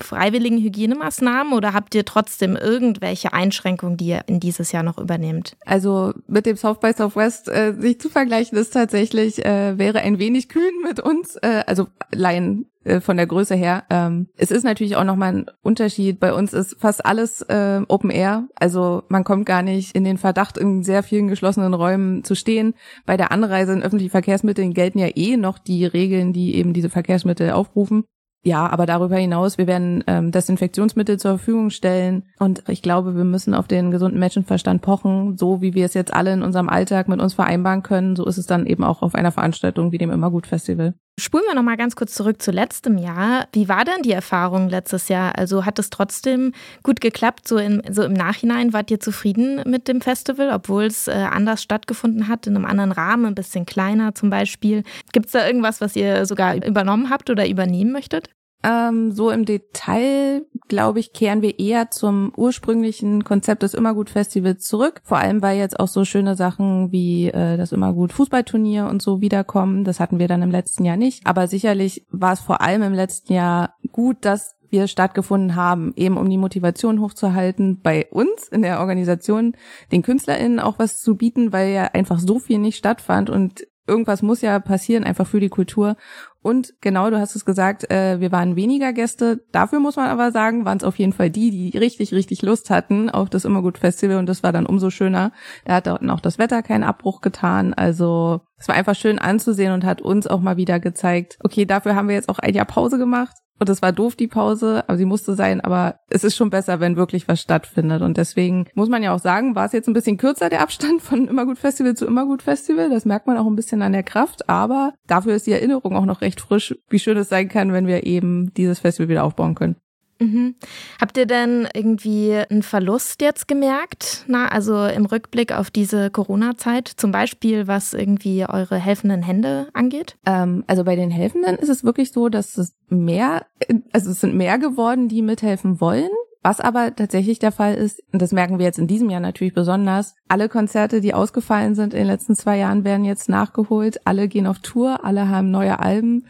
freiwilligen 0.00 0.58
Hygienemaßnahmen 0.58 1.52
oder 1.52 1.72
habt 1.72 1.94
ihr 1.94 2.04
trotzdem 2.04 2.56
irgendwelche 2.56 3.32
Einschränkungen, 3.32 3.96
die 3.96 4.08
ihr 4.08 4.22
in 4.26 4.40
dieses 4.40 4.72
Jahr 4.72 4.82
noch 4.82 4.98
übernehmt? 4.98 5.56
Also 5.64 6.12
mit 6.26 6.46
dem 6.46 6.56
South 6.56 6.80
by 6.80 6.92
Southwest 6.92 7.48
äh, 7.48 7.74
sich 7.78 8.00
zu 8.00 8.08
vergleichen 8.08 8.58
ist 8.58 8.70
tatsächlich, 8.70 9.44
äh, 9.44 9.78
wäre 9.78 10.00
ein 10.00 10.17
wenig 10.18 10.48
kühn 10.48 10.82
mit 10.82 11.00
uns, 11.00 11.36
äh, 11.36 11.62
also 11.66 11.88
Laien 12.12 12.66
äh, 12.84 13.00
von 13.00 13.16
der 13.16 13.26
Größe 13.26 13.54
her. 13.54 13.84
Ähm, 13.90 14.28
es 14.36 14.50
ist 14.50 14.64
natürlich 14.64 14.96
auch 14.96 15.04
nochmal 15.04 15.32
ein 15.32 15.46
Unterschied. 15.62 16.20
Bei 16.20 16.32
uns 16.32 16.52
ist 16.52 16.76
fast 16.80 17.04
alles 17.04 17.42
äh, 17.42 17.82
Open 17.88 18.10
Air. 18.10 18.48
Also 18.54 19.02
man 19.08 19.24
kommt 19.24 19.46
gar 19.46 19.62
nicht 19.62 19.94
in 19.94 20.04
den 20.04 20.18
Verdacht, 20.18 20.56
in 20.56 20.82
sehr 20.82 21.02
vielen 21.02 21.28
geschlossenen 21.28 21.74
Räumen 21.74 22.24
zu 22.24 22.34
stehen. 22.34 22.74
Bei 23.04 23.16
der 23.16 23.30
Anreise 23.30 23.72
in 23.72 23.82
öffentlichen 23.82 24.10
Verkehrsmitteln 24.10 24.72
gelten 24.72 24.98
ja 24.98 25.08
eh 25.14 25.36
noch 25.36 25.58
die 25.58 25.84
Regeln, 25.84 26.32
die 26.32 26.54
eben 26.54 26.72
diese 26.72 26.90
Verkehrsmittel 26.90 27.50
aufrufen. 27.50 28.04
Ja, 28.44 28.68
aber 28.68 28.86
darüber 28.86 29.16
hinaus, 29.16 29.58
wir 29.58 29.66
werden 29.66 30.04
ähm, 30.06 30.30
Desinfektionsmittel 30.30 31.18
zur 31.18 31.38
Verfügung 31.38 31.70
stellen 31.70 32.24
und 32.38 32.62
ich 32.68 32.82
glaube, 32.82 33.16
wir 33.16 33.24
müssen 33.24 33.52
auf 33.52 33.66
den 33.66 33.90
gesunden 33.90 34.20
Menschenverstand 34.20 34.80
pochen, 34.80 35.36
so 35.36 35.60
wie 35.60 35.74
wir 35.74 35.84
es 35.84 35.94
jetzt 35.94 36.14
alle 36.14 36.32
in 36.32 36.42
unserem 36.42 36.68
Alltag 36.68 37.08
mit 37.08 37.20
uns 37.20 37.34
vereinbaren 37.34 37.82
können, 37.82 38.14
so 38.14 38.24
ist 38.26 38.38
es 38.38 38.46
dann 38.46 38.66
eben 38.66 38.84
auch 38.84 39.02
auf 39.02 39.14
einer 39.14 39.32
Veranstaltung 39.32 39.90
wie 39.90 39.98
dem 39.98 40.12
Immergut 40.12 40.46
Festival. 40.46 40.94
Spulen 41.18 41.44
wir 41.48 41.56
noch 41.56 41.64
mal 41.64 41.76
ganz 41.76 41.96
kurz 41.96 42.14
zurück 42.14 42.40
zu 42.40 42.52
letztem 42.52 42.96
Jahr. 42.96 43.48
Wie 43.52 43.68
war 43.68 43.84
denn 43.84 44.02
die 44.02 44.12
Erfahrung 44.12 44.68
letztes 44.68 45.08
Jahr? 45.08 45.36
Also 45.36 45.64
hat 45.64 45.80
es 45.80 45.90
trotzdem 45.90 46.52
gut 46.84 47.00
geklappt? 47.00 47.48
So, 47.48 47.56
in, 47.58 47.82
so 47.90 48.04
im 48.04 48.12
Nachhinein 48.12 48.72
wart 48.72 48.88
ihr 48.92 49.00
zufrieden 49.00 49.60
mit 49.66 49.88
dem 49.88 50.00
Festival, 50.00 50.50
obwohl 50.50 50.84
es 50.84 51.08
äh, 51.08 51.10
anders 51.12 51.60
stattgefunden 51.60 52.28
hat, 52.28 52.46
in 52.46 52.54
einem 52.54 52.64
anderen 52.64 52.92
Rahmen, 52.92 53.26
ein 53.26 53.34
bisschen 53.34 53.66
kleiner 53.66 54.14
zum 54.14 54.30
Beispiel. 54.30 54.84
Gibt 55.12 55.26
es 55.26 55.32
da 55.32 55.44
irgendwas, 55.44 55.80
was 55.80 55.96
ihr 55.96 56.24
sogar 56.24 56.54
übernommen 56.64 57.10
habt 57.10 57.30
oder 57.30 57.48
übernehmen 57.48 57.90
möchtet? 57.90 58.30
Ähm, 58.64 59.12
so 59.12 59.30
im 59.30 59.44
Detail, 59.44 60.44
glaube 60.66 60.98
ich, 60.98 61.12
kehren 61.12 61.42
wir 61.42 61.58
eher 61.58 61.90
zum 61.90 62.32
ursprünglichen 62.36 63.22
Konzept 63.22 63.62
des 63.62 63.74
Immergut-Festivals 63.74 64.64
zurück. 64.64 65.00
Vor 65.04 65.18
allem, 65.18 65.42
weil 65.42 65.58
jetzt 65.58 65.78
auch 65.78 65.88
so 65.88 66.04
schöne 66.04 66.34
Sachen 66.34 66.90
wie 66.90 67.28
äh, 67.28 67.56
das 67.56 67.72
Immergut-Fußballturnier 67.72 68.86
und 68.86 69.00
so 69.00 69.20
wiederkommen. 69.20 69.84
Das 69.84 70.00
hatten 70.00 70.18
wir 70.18 70.28
dann 70.28 70.42
im 70.42 70.50
letzten 70.50 70.84
Jahr 70.84 70.96
nicht. 70.96 71.26
Aber 71.26 71.46
sicherlich 71.46 72.04
war 72.10 72.32
es 72.32 72.40
vor 72.40 72.60
allem 72.60 72.82
im 72.82 72.94
letzten 72.94 73.32
Jahr 73.32 73.74
gut, 73.92 74.18
dass 74.22 74.56
wir 74.70 74.86
stattgefunden 74.86 75.56
haben, 75.56 75.92
eben 75.96 76.16
um 76.16 76.28
die 76.28 76.36
Motivation 76.36 77.00
hochzuhalten, 77.00 77.80
bei 77.80 78.06
uns 78.10 78.48
in 78.48 78.62
der 78.62 78.80
Organisation 78.80 79.54
den 79.92 80.02
KünstlerInnen 80.02 80.60
auch 80.60 80.78
was 80.78 81.00
zu 81.00 81.16
bieten, 81.16 81.52
weil 81.52 81.72
ja 81.72 81.84
einfach 81.84 82.18
so 82.18 82.38
viel 82.38 82.58
nicht 82.58 82.76
stattfand 82.76 83.30
und 83.30 83.66
irgendwas 83.88 84.22
muss 84.22 84.42
ja 84.42 84.58
passieren, 84.60 85.04
einfach 85.04 85.26
für 85.26 85.40
die 85.40 85.48
Kultur. 85.48 85.96
Und 86.40 86.74
genau, 86.80 87.10
du 87.10 87.18
hast 87.18 87.34
es 87.34 87.44
gesagt, 87.44 87.90
äh, 87.90 88.20
wir 88.20 88.30
waren 88.30 88.54
weniger 88.54 88.92
Gäste. 88.92 89.44
Dafür 89.50 89.80
muss 89.80 89.96
man 89.96 90.08
aber 90.08 90.30
sagen, 90.30 90.64
waren 90.64 90.78
es 90.78 90.84
auf 90.84 90.98
jeden 90.98 91.12
Fall 91.12 91.30
die, 91.30 91.50
die 91.50 91.76
richtig, 91.76 92.12
richtig 92.12 92.42
Lust 92.42 92.70
hatten 92.70 93.10
auf 93.10 93.28
das 93.28 93.44
Immergut-Festival. 93.44 94.18
Und 94.18 94.26
das 94.26 94.42
war 94.42 94.52
dann 94.52 94.66
umso 94.66 94.90
schöner. 94.90 95.32
Da 95.64 95.74
hat 95.74 95.88
auch 95.88 96.20
das 96.20 96.38
Wetter 96.38 96.62
keinen 96.62 96.84
Abbruch 96.84 97.20
getan. 97.20 97.74
Also 97.74 98.40
es 98.56 98.68
war 98.68 98.76
einfach 98.76 98.94
schön 98.94 99.18
anzusehen 99.18 99.72
und 99.72 99.84
hat 99.84 100.00
uns 100.00 100.26
auch 100.26 100.40
mal 100.40 100.56
wieder 100.56 100.78
gezeigt, 100.78 101.38
okay, 101.42 101.64
dafür 101.64 101.96
haben 101.96 102.08
wir 102.08 102.14
jetzt 102.14 102.28
auch 102.28 102.38
ein 102.38 102.54
Jahr 102.54 102.66
Pause 102.66 102.98
gemacht. 102.98 103.34
Und 103.58 103.68
es 103.68 103.82
war 103.82 103.92
doof, 103.92 104.14
die 104.14 104.28
Pause, 104.28 104.84
aber 104.86 104.96
sie 104.96 105.04
musste 105.04 105.34
sein, 105.34 105.60
aber 105.60 105.96
es 106.10 106.24
ist 106.24 106.36
schon 106.36 106.50
besser, 106.50 106.80
wenn 106.80 106.96
wirklich 106.96 107.26
was 107.26 107.40
stattfindet. 107.40 108.02
Und 108.02 108.16
deswegen 108.16 108.66
muss 108.74 108.88
man 108.88 109.02
ja 109.02 109.12
auch 109.12 109.18
sagen, 109.18 109.54
war 109.54 109.66
es 109.66 109.72
jetzt 109.72 109.88
ein 109.88 109.94
bisschen 109.94 110.16
kürzer, 110.16 110.48
der 110.48 110.60
Abstand 110.60 111.02
von 111.02 111.26
Immergut 111.26 111.58
Festival 111.58 111.94
zu 111.94 112.06
Immergut 112.06 112.42
Festival. 112.42 112.90
Das 112.90 113.04
merkt 113.04 113.26
man 113.26 113.36
auch 113.36 113.46
ein 113.46 113.56
bisschen 113.56 113.82
an 113.82 113.92
der 113.92 114.04
Kraft, 114.04 114.48
aber 114.48 114.94
dafür 115.06 115.34
ist 115.34 115.46
die 115.46 115.52
Erinnerung 115.52 115.96
auch 115.96 116.06
noch 116.06 116.20
recht 116.20 116.40
frisch, 116.40 116.76
wie 116.88 116.98
schön 116.98 117.16
es 117.16 117.28
sein 117.28 117.48
kann, 117.48 117.72
wenn 117.72 117.86
wir 117.86 118.06
eben 118.06 118.52
dieses 118.54 118.80
Festival 118.80 119.08
wieder 119.08 119.24
aufbauen 119.24 119.54
können. 119.54 119.76
Mhm. 120.20 120.56
Habt 121.00 121.16
ihr 121.16 121.26
denn 121.26 121.68
irgendwie 121.74 122.34
einen 122.34 122.62
Verlust 122.62 123.22
jetzt 123.22 123.46
gemerkt? 123.46 124.24
Na, 124.26 124.48
also 124.48 124.86
im 124.86 125.06
Rückblick 125.06 125.52
auf 125.52 125.70
diese 125.70 126.10
Corona-Zeit, 126.10 126.88
zum 126.88 127.12
Beispiel 127.12 127.68
was 127.68 127.94
irgendwie 127.94 128.44
eure 128.46 128.76
helfenden 128.76 129.22
Hände 129.22 129.68
angeht? 129.74 130.16
Ähm, 130.26 130.64
also 130.66 130.84
bei 130.84 130.96
den 130.96 131.10
Helfenden 131.10 131.56
ist 131.56 131.68
es 131.68 131.84
wirklich 131.84 132.12
so, 132.12 132.28
dass 132.28 132.58
es 132.58 132.74
mehr, 132.88 133.46
also 133.92 134.10
es 134.10 134.20
sind 134.20 134.34
mehr 134.34 134.58
geworden, 134.58 135.08
die 135.08 135.22
mithelfen 135.22 135.80
wollen. 135.80 136.10
Was 136.42 136.60
aber 136.60 136.94
tatsächlich 136.94 137.40
der 137.40 137.52
Fall 137.52 137.74
ist, 137.74 138.00
und 138.12 138.22
das 138.22 138.32
merken 138.32 138.58
wir 138.58 138.64
jetzt 138.64 138.78
in 138.78 138.86
diesem 138.86 139.10
Jahr 139.10 139.20
natürlich 139.20 139.54
besonders, 139.54 140.14
alle 140.28 140.48
Konzerte, 140.48 141.00
die 141.00 141.12
ausgefallen 141.12 141.74
sind 141.74 141.92
in 141.94 141.98
den 141.98 142.06
letzten 142.06 142.36
zwei 142.36 142.58
Jahren, 142.58 142.84
werden 142.84 143.04
jetzt 143.04 143.28
nachgeholt. 143.28 144.00
Alle 144.06 144.28
gehen 144.28 144.46
auf 144.46 144.60
Tour, 144.60 145.04
alle 145.04 145.28
haben 145.28 145.50
neue 145.50 145.80
Alben 145.80 146.26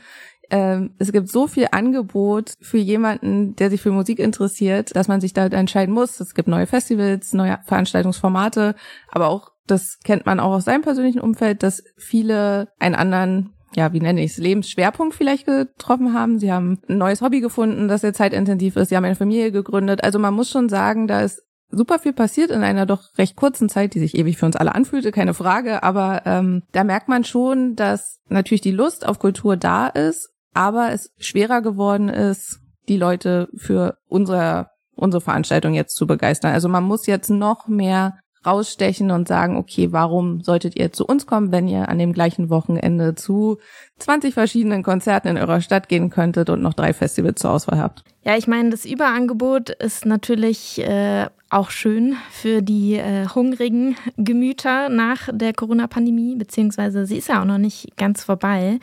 ähm, 0.51 0.95
es 0.99 1.13
gibt 1.13 1.29
so 1.29 1.47
viel 1.47 1.69
Angebot 1.73 2.55
für 2.61 2.79
jemanden, 2.79 3.55
der 3.57 3.71
sich 3.71 3.83
für 3.83 3.91
Musik 3.91 4.19
interessiert, 4.19 4.97
dass 4.97 5.09
man 5.09 5.21
sich 5.21 5.35
da 5.35 5.47
entscheiden 5.47 5.95
muss. 5.95 6.21
Es 6.21 6.35
gibt 6.35 6.49
neue 6.49 6.67
Festivals, 6.67 7.33
neue 7.33 7.59
Veranstaltungsformate, 7.65 8.75
aber 9.11 9.29
auch, 9.29 9.53
das 9.67 9.99
kennt 10.03 10.25
man 10.25 10.41
auch 10.41 10.53
aus 10.53 10.65
seinem 10.65 10.83
persönlichen 10.83 11.21
Umfeld, 11.21 11.63
dass 11.63 11.83
viele 11.97 12.69
einen 12.79 12.95
anderen 12.95 13.55
ja, 13.77 13.93
wie 13.93 14.01
nenne 14.01 14.25
ich 14.25 14.33
es, 14.33 14.39
Lebensschwerpunkt 14.39 15.15
vielleicht 15.15 15.45
getroffen 15.45 16.15
haben. 16.15 16.39
Sie 16.39 16.51
haben 16.51 16.79
ein 16.89 16.97
neues 16.97 17.21
Hobby 17.21 17.41
gefunden, 17.41 17.87
das 17.87 18.01
sehr 18.01 18.15
zeitintensiv 18.15 18.77
ist. 18.77 18.89
Sie 18.89 18.97
haben 18.97 19.05
eine 19.05 19.15
Familie 19.15 19.53
gegründet. 19.53 20.03
Also 20.03 20.19
man 20.19 20.33
muss 20.33 20.51
schon 20.51 20.71
sagen, 20.71 21.07
da 21.07 21.21
ist 21.21 21.43
super 21.71 21.99
viel 21.99 22.15
passiert 22.15 22.51
in 22.51 22.63
einer 22.63 22.87
doch 22.87 23.19
recht 23.19 23.37
kurzen 23.37 23.69
Zeit, 23.69 23.93
die 23.93 23.99
sich 23.99 24.17
ewig 24.17 24.39
für 24.39 24.47
uns 24.47 24.57
alle 24.57 24.75
anfühlte, 24.75 25.13
keine 25.13 25.35
Frage. 25.35 25.83
Aber 25.83 26.23
ähm, 26.25 26.63
da 26.73 26.83
merkt 26.83 27.09
man 27.09 27.25
schon, 27.25 27.77
dass 27.77 28.21
natürlich 28.31 28.63
die 28.63 28.71
Lust 28.71 29.07
auf 29.07 29.19
Kultur 29.19 29.59
da 29.59 29.87
ist 29.87 30.31
aber 30.59 30.91
es 30.91 31.13
schwerer 31.19 31.63
geworden 31.63 32.09
ist, 32.09 32.59
die 32.89 32.97
Leute 32.97 33.49
für 33.57 33.97
unsere, 34.09 34.71
unsere 34.97 35.21
Veranstaltung 35.21 35.73
jetzt 35.73 35.95
zu 35.95 36.05
begeistern. 36.05 36.53
Also 36.53 36.69
man 36.69 36.83
muss 36.83 37.07
jetzt 37.07 37.31
noch 37.31 37.69
mehr 37.69 38.19
rausstechen 38.45 39.13
und 39.13 39.29
sagen, 39.29 39.57
okay, 39.57 39.93
warum 39.93 40.41
solltet 40.41 40.75
ihr 40.75 40.93
zu 40.93 41.07
uns 41.07 41.27
kommen, 41.27 41.53
wenn 41.53 41.69
ihr 41.69 41.89
an 41.89 42.01
dem 42.01 42.13
gleichen 42.13 42.51
Wochenende 42.51 43.15
zu 43.15 43.59
20 43.99 44.35
verschiedenen 44.35 44.83
Konzerten 44.83 45.29
in 45.29 45.39
eurer 45.39 45.61
Stadt 45.61 45.89
gehen 45.89 46.11
könntet 46.11 46.51
und 46.51 46.61
noch 46.61 46.75
drei 46.75 46.93
Festivals 46.93 47.41
zur 47.41 47.53
Auswahl 47.53 47.79
habt? 47.79 48.03
Ja, 48.25 48.37
ich 48.37 48.49
meine, 48.49 48.71
das 48.71 48.85
Überangebot 48.85 49.71
ist 49.71 50.07
natürlich 50.07 50.81
äh, 50.83 51.27
auch 51.51 51.71
schön 51.71 52.17
für 52.31 52.63
die 52.63 52.97
äh, 52.97 53.27
hungrigen 53.29 53.97
Gemüter 54.17 54.89
nach 54.89 55.29
der 55.33 55.55
Corona-Pandemie, 55.55 56.37
beziehungsweise 56.37 57.07
sie 57.07 57.17
ist 57.17 57.29
ja 57.29 57.41
auch 57.41 57.47
noch 57.47 57.59
nicht 57.59 57.97
ganz 57.97 58.23
vorbei. 58.23 58.81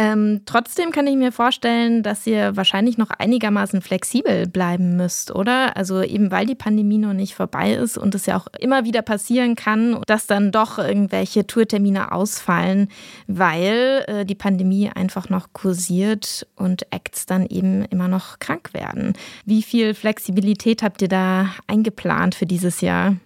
Ähm, 0.00 0.40
trotzdem 0.46 0.92
kann 0.92 1.06
ich 1.06 1.16
mir 1.16 1.30
vorstellen, 1.30 2.02
dass 2.02 2.26
ihr 2.26 2.56
wahrscheinlich 2.56 2.96
noch 2.96 3.10
einigermaßen 3.10 3.82
flexibel 3.82 4.46
bleiben 4.46 4.96
müsst, 4.96 5.30
oder? 5.30 5.76
Also 5.76 6.00
eben 6.00 6.30
weil 6.30 6.46
die 6.46 6.54
Pandemie 6.54 6.96
noch 6.96 7.12
nicht 7.12 7.34
vorbei 7.34 7.74
ist 7.74 7.98
und 7.98 8.14
es 8.14 8.24
ja 8.24 8.38
auch 8.38 8.46
immer 8.58 8.86
wieder 8.86 9.02
passieren 9.02 9.56
kann, 9.56 10.00
dass 10.06 10.26
dann 10.26 10.52
doch 10.52 10.78
irgendwelche 10.78 11.46
Tourtermine 11.46 12.12
ausfallen, 12.12 12.88
weil 13.26 14.04
äh, 14.06 14.24
die 14.24 14.34
Pandemie 14.34 14.88
einfach 14.88 15.28
noch 15.28 15.52
kursiert 15.52 16.46
und 16.56 16.90
Acts 16.90 17.26
dann 17.26 17.44
eben 17.44 17.84
immer 17.84 18.08
noch 18.08 18.38
krank 18.38 18.72
werden. 18.72 19.12
Wie 19.44 19.62
viel 19.62 19.92
Flexibilität 19.92 20.82
habt 20.82 21.02
ihr 21.02 21.08
da 21.08 21.50
eingeplant 21.66 22.34
für 22.34 22.46
dieses 22.46 22.80
Jahr? 22.80 23.16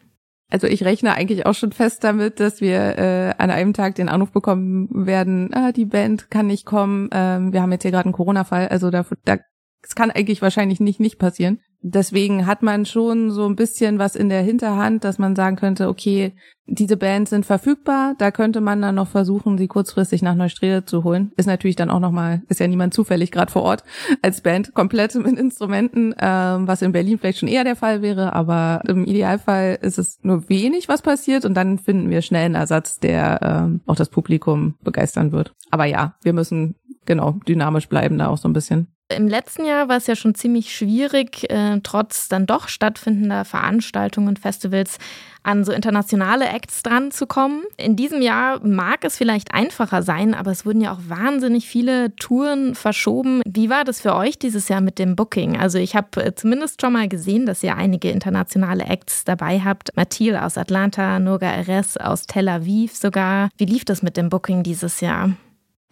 Also 0.54 0.68
ich 0.68 0.84
rechne 0.84 1.14
eigentlich 1.14 1.46
auch 1.46 1.54
schon 1.54 1.72
fest 1.72 2.04
damit, 2.04 2.38
dass 2.38 2.60
wir 2.60 2.96
äh, 2.96 3.34
an 3.38 3.50
einem 3.50 3.72
Tag 3.72 3.96
den 3.96 4.08
Anruf 4.08 4.30
bekommen 4.30 4.88
werden, 5.04 5.52
ah, 5.52 5.72
die 5.72 5.84
Band 5.84 6.30
kann 6.30 6.46
nicht 6.46 6.64
kommen, 6.64 7.10
ähm, 7.10 7.52
wir 7.52 7.60
haben 7.60 7.72
jetzt 7.72 7.82
hier 7.82 7.90
gerade 7.90 8.04
einen 8.04 8.12
Corona-Fall, 8.12 8.68
also 8.68 8.92
da, 8.92 9.04
da 9.24 9.38
es 9.86 9.94
kann 9.94 10.10
eigentlich 10.10 10.42
wahrscheinlich 10.42 10.80
nicht 10.80 11.00
nicht 11.00 11.18
passieren. 11.18 11.60
Deswegen 11.86 12.46
hat 12.46 12.62
man 12.62 12.86
schon 12.86 13.30
so 13.30 13.46
ein 13.46 13.56
bisschen 13.56 13.98
was 13.98 14.16
in 14.16 14.30
der 14.30 14.40
Hinterhand, 14.40 15.04
dass 15.04 15.18
man 15.18 15.36
sagen 15.36 15.56
könnte, 15.56 15.88
okay, 15.88 16.32
diese 16.66 16.96
Bands 16.96 17.28
sind 17.28 17.44
verfügbar, 17.44 18.14
da 18.16 18.30
könnte 18.30 18.62
man 18.62 18.80
dann 18.80 18.94
noch 18.94 19.08
versuchen, 19.08 19.58
sie 19.58 19.68
kurzfristig 19.68 20.22
nach 20.22 20.34
Neustrelitz 20.34 20.88
zu 20.88 21.04
holen. 21.04 21.32
Ist 21.36 21.44
natürlich 21.44 21.76
dann 21.76 21.90
auch 21.90 22.00
nochmal, 22.00 22.42
ist 22.48 22.58
ja 22.58 22.68
niemand 22.68 22.94
zufällig 22.94 23.30
gerade 23.30 23.52
vor 23.52 23.60
Ort 23.64 23.84
als 24.22 24.40
Band, 24.40 24.72
komplett 24.72 25.14
mit 25.26 25.38
Instrumenten, 25.38 26.14
ähm, 26.18 26.66
was 26.66 26.80
in 26.80 26.92
Berlin 26.92 27.18
vielleicht 27.18 27.40
schon 27.40 27.50
eher 27.50 27.64
der 27.64 27.76
Fall 27.76 28.00
wäre, 28.00 28.32
aber 28.32 28.80
im 28.88 29.04
Idealfall 29.04 29.78
ist 29.82 29.98
es 29.98 30.20
nur 30.22 30.48
wenig, 30.48 30.88
was 30.88 31.02
passiert 31.02 31.44
und 31.44 31.52
dann 31.52 31.78
finden 31.78 32.08
wir 32.08 32.22
schnell 32.22 32.46
einen 32.46 32.54
Ersatz, 32.54 32.98
der 32.98 33.40
ähm, 33.42 33.82
auch 33.84 33.96
das 33.96 34.08
Publikum 34.08 34.76
begeistern 34.82 35.32
wird. 35.32 35.52
Aber 35.70 35.84
ja, 35.84 36.14
wir 36.22 36.32
müssen 36.32 36.76
genau 37.04 37.32
dynamisch 37.46 37.90
bleiben 37.90 38.16
da 38.16 38.28
auch 38.28 38.38
so 38.38 38.48
ein 38.48 38.54
bisschen 38.54 38.93
Im 39.16 39.28
letzten 39.28 39.64
Jahr 39.64 39.88
war 39.88 39.96
es 39.96 40.06
ja 40.06 40.16
schon 40.16 40.34
ziemlich 40.34 40.74
schwierig, 40.74 41.50
äh, 41.50 41.80
trotz 41.82 42.28
dann 42.28 42.46
doch 42.46 42.68
stattfindender 42.68 43.44
Veranstaltungen 43.44 44.28
und 44.28 44.38
Festivals 44.38 44.98
an 45.44 45.62
so 45.64 45.72
internationale 45.72 46.48
Acts 46.48 46.82
dran 46.82 47.10
zu 47.10 47.26
kommen. 47.26 47.64
In 47.76 47.96
diesem 47.96 48.22
Jahr 48.22 48.64
mag 48.66 49.04
es 49.04 49.16
vielleicht 49.16 49.52
einfacher 49.52 50.02
sein, 50.02 50.34
aber 50.34 50.50
es 50.50 50.64
wurden 50.66 50.80
ja 50.80 50.92
auch 50.92 51.00
wahnsinnig 51.06 51.68
viele 51.68 52.16
Touren 52.16 52.74
verschoben. 52.74 53.42
Wie 53.46 53.70
war 53.70 53.84
das 53.84 54.00
für 54.00 54.14
euch 54.14 54.38
dieses 54.38 54.68
Jahr 54.68 54.80
mit 54.80 54.98
dem 54.98 55.16
Booking? 55.16 55.56
Also 55.58 55.78
ich 55.78 55.94
habe 55.94 56.24
äh, 56.24 56.34
zumindest 56.34 56.80
schon 56.80 56.94
mal 56.94 57.08
gesehen, 57.08 57.46
dass 57.46 57.62
ihr 57.62 57.76
einige 57.76 58.10
internationale 58.10 58.84
Acts 58.84 59.24
dabei 59.24 59.60
habt. 59.60 59.94
Mathil 59.96 60.36
aus 60.36 60.56
Atlanta, 60.58 61.18
Noga 61.18 61.50
Eres 61.50 61.96
aus 61.98 62.26
Tel 62.26 62.48
Aviv 62.48 62.96
sogar. 62.96 63.50
Wie 63.58 63.66
lief 63.66 63.84
das 63.84 64.02
mit 64.02 64.16
dem 64.16 64.30
Booking 64.30 64.62
dieses 64.62 65.00
Jahr? 65.00 65.30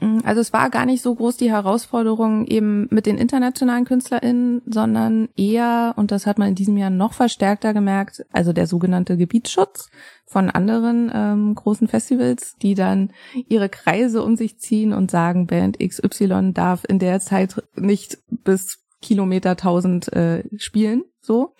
Mm, 0.02 0.18
also 0.24 0.40
es 0.40 0.52
war 0.52 0.68
gar 0.68 0.84
nicht 0.84 1.00
so 1.00 1.14
groß 1.14 1.36
die 1.36 1.50
Herausforderung 1.50 2.44
eben 2.46 2.88
mit 2.90 3.06
den 3.06 3.18
internationalen 3.18 3.84
KünstlerInnen, 3.84 4.62
sondern 4.66 5.28
eher, 5.36 5.94
und 5.96 6.10
das 6.10 6.26
hat 6.26 6.38
man 6.38 6.48
in 6.48 6.54
diesem 6.56 6.76
Jahr 6.76 6.90
noch 6.90 7.12
verstärkter 7.12 7.72
gemerkt, 7.72 8.24
also 8.32 8.52
der 8.52 8.66
sogenannte 8.66 9.16
Gebietsschutz 9.16 9.90
von 10.26 10.50
anderen 10.50 11.10
ähm, 11.14 11.54
großen 11.54 11.86
Festivals, 11.88 12.56
die 12.60 12.74
dann 12.74 13.12
ihre 13.48 13.68
Kreise 13.68 14.22
um 14.22 14.36
sich 14.36 14.58
ziehen 14.58 14.92
und 14.92 15.10
sagen, 15.10 15.46
Band 15.46 15.78
XY 15.78 16.52
darf 16.52 16.82
in 16.88 16.98
der 16.98 17.20
Zeit 17.20 17.62
nicht 17.76 18.18
bis 18.30 18.80
Kilometer 19.00 19.56
tausend 19.56 20.12
äh, 20.12 20.44
spielen 20.56 21.04
so. 21.22 21.54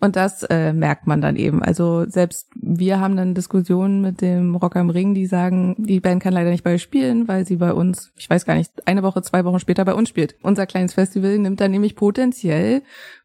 Und 0.00 0.16
das 0.16 0.42
äh, 0.42 0.72
merkt 0.72 1.06
man 1.06 1.20
dann 1.20 1.36
eben. 1.36 1.62
Also 1.62 2.04
selbst 2.06 2.48
wir 2.66 2.98
haben 2.98 3.16
dann 3.16 3.34
Diskussionen 3.34 4.00
mit 4.00 4.20
dem 4.20 4.56
Rock 4.56 4.76
am 4.76 4.90
Ring, 4.90 5.14
die 5.14 5.26
sagen, 5.26 5.74
die 5.78 6.00
Band 6.00 6.22
kann 6.22 6.32
leider 6.32 6.50
nicht 6.50 6.64
bei 6.64 6.78
spielen, 6.78 7.28
weil 7.28 7.46
sie 7.46 7.56
bei 7.56 7.72
uns, 7.72 8.12
ich 8.16 8.28
weiß 8.28 8.46
gar 8.46 8.54
nicht, 8.54 8.86
eine 8.86 9.02
Woche, 9.02 9.22
zwei 9.22 9.44
Wochen 9.44 9.60
später 9.60 9.84
bei 9.84 9.94
uns 9.94 10.08
spielt. 10.08 10.36
Unser 10.42 10.66
kleines 10.66 10.94
Festival 10.94 11.38
nimmt 11.38 11.60
dann 11.60 11.70
nämlich 11.70 11.94
potenziell 11.94 12.82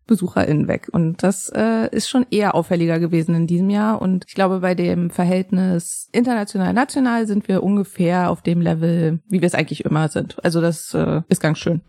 BesucherInnen 0.07 0.67
weg. 0.67 0.89
Und 0.91 1.23
das 1.23 1.49
äh, 1.55 1.87
ist 1.95 2.09
schon 2.09 2.25
eher 2.31 2.55
auffälliger 2.55 2.99
gewesen 2.99 3.35
in 3.35 3.47
diesem 3.47 3.69
Jahr. 3.69 4.01
Und 4.01 4.25
ich 4.27 4.35
glaube, 4.35 4.59
bei 4.59 4.75
dem 4.75 5.09
Verhältnis 5.09 6.09
international-national 6.11 7.27
sind 7.27 7.47
wir 7.47 7.63
ungefähr 7.63 8.29
auf 8.29 8.41
dem 8.41 8.59
Level, 8.59 9.19
wie 9.29 9.41
wir 9.41 9.47
es 9.47 9.55
eigentlich 9.55 9.85
immer 9.85 10.09
sind. 10.09 10.43
Also 10.43 10.59
das 10.59 10.93
äh, 10.93 11.21
ist 11.29 11.41
ganz 11.41 11.59
schön. 11.59 11.81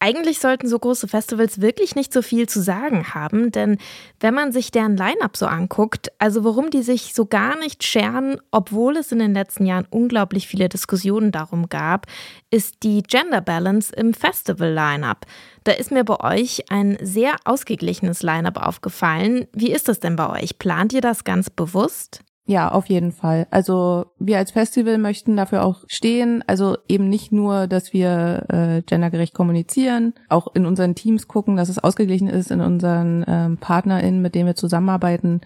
Eigentlich 0.00 0.38
sollten 0.38 0.68
so 0.68 0.78
große 0.78 1.08
Festivals 1.08 1.60
wirklich 1.60 1.94
nicht 1.94 2.12
so 2.12 2.20
viel 2.20 2.48
zu 2.48 2.60
sagen 2.60 3.14
haben, 3.14 3.52
denn 3.52 3.78
wenn 4.20 4.34
man 4.34 4.52
sich 4.52 4.70
deren 4.70 4.96
Line-up 4.96 5.36
so 5.36 5.46
anguckt, 5.46 6.12
also 6.18 6.44
warum 6.44 6.70
die 6.70 6.82
sich 6.82 7.14
so 7.14 7.26
gar 7.26 7.56
nicht 7.58 7.84
scheren, 7.84 8.38
obwohl 8.50 8.96
es 8.96 9.12
in 9.12 9.18
den 9.20 9.32
letzten 9.32 9.64
Jahren 9.64 9.86
unglaublich 9.88 10.46
viele 10.46 10.68
Diskussionen 10.68 11.32
darum 11.32 11.68
gab, 11.68 12.06
ist 12.50 12.82
die 12.82 13.02
Gender 13.02 13.40
Balance 13.40 13.94
im 13.94 14.12
Festival-Line-up. 14.12 15.26
Da 15.62 15.72
ist 15.72 15.90
mir 15.90 16.04
bei 16.04 16.20
euch 16.20 16.70
ein 16.70 16.98
sehr 17.00 17.36
ausgeglichenes 17.44 18.22
Line-up 18.22 18.58
aufgefallen. 18.58 19.46
Wie 19.52 19.72
ist 19.72 19.88
das 19.88 20.00
denn 20.00 20.16
bei 20.16 20.28
euch? 20.42 20.58
Plant 20.58 20.92
ihr 20.92 21.00
das 21.00 21.24
ganz 21.24 21.48
bewusst? 21.50 22.23
Ja, 22.46 22.70
auf 22.70 22.86
jeden 22.86 23.12
Fall. 23.12 23.46
Also 23.50 24.06
wir 24.18 24.36
als 24.36 24.50
Festival 24.50 24.98
möchten 24.98 25.34
dafür 25.34 25.64
auch 25.64 25.84
stehen. 25.86 26.44
Also 26.46 26.76
eben 26.88 27.08
nicht 27.08 27.32
nur, 27.32 27.66
dass 27.66 27.94
wir 27.94 28.44
äh, 28.50 28.82
gendergerecht 28.82 29.32
kommunizieren, 29.32 30.12
auch 30.28 30.54
in 30.54 30.66
unseren 30.66 30.94
Teams 30.94 31.26
gucken, 31.26 31.56
dass 31.56 31.70
es 31.70 31.78
ausgeglichen 31.78 32.28
ist 32.28 32.50
in 32.50 32.60
unseren 32.60 33.24
ähm, 33.26 33.56
PartnerInnen, 33.56 34.20
mit 34.20 34.34
denen 34.34 34.46
wir 34.46 34.56
zusammenarbeiten, 34.56 35.40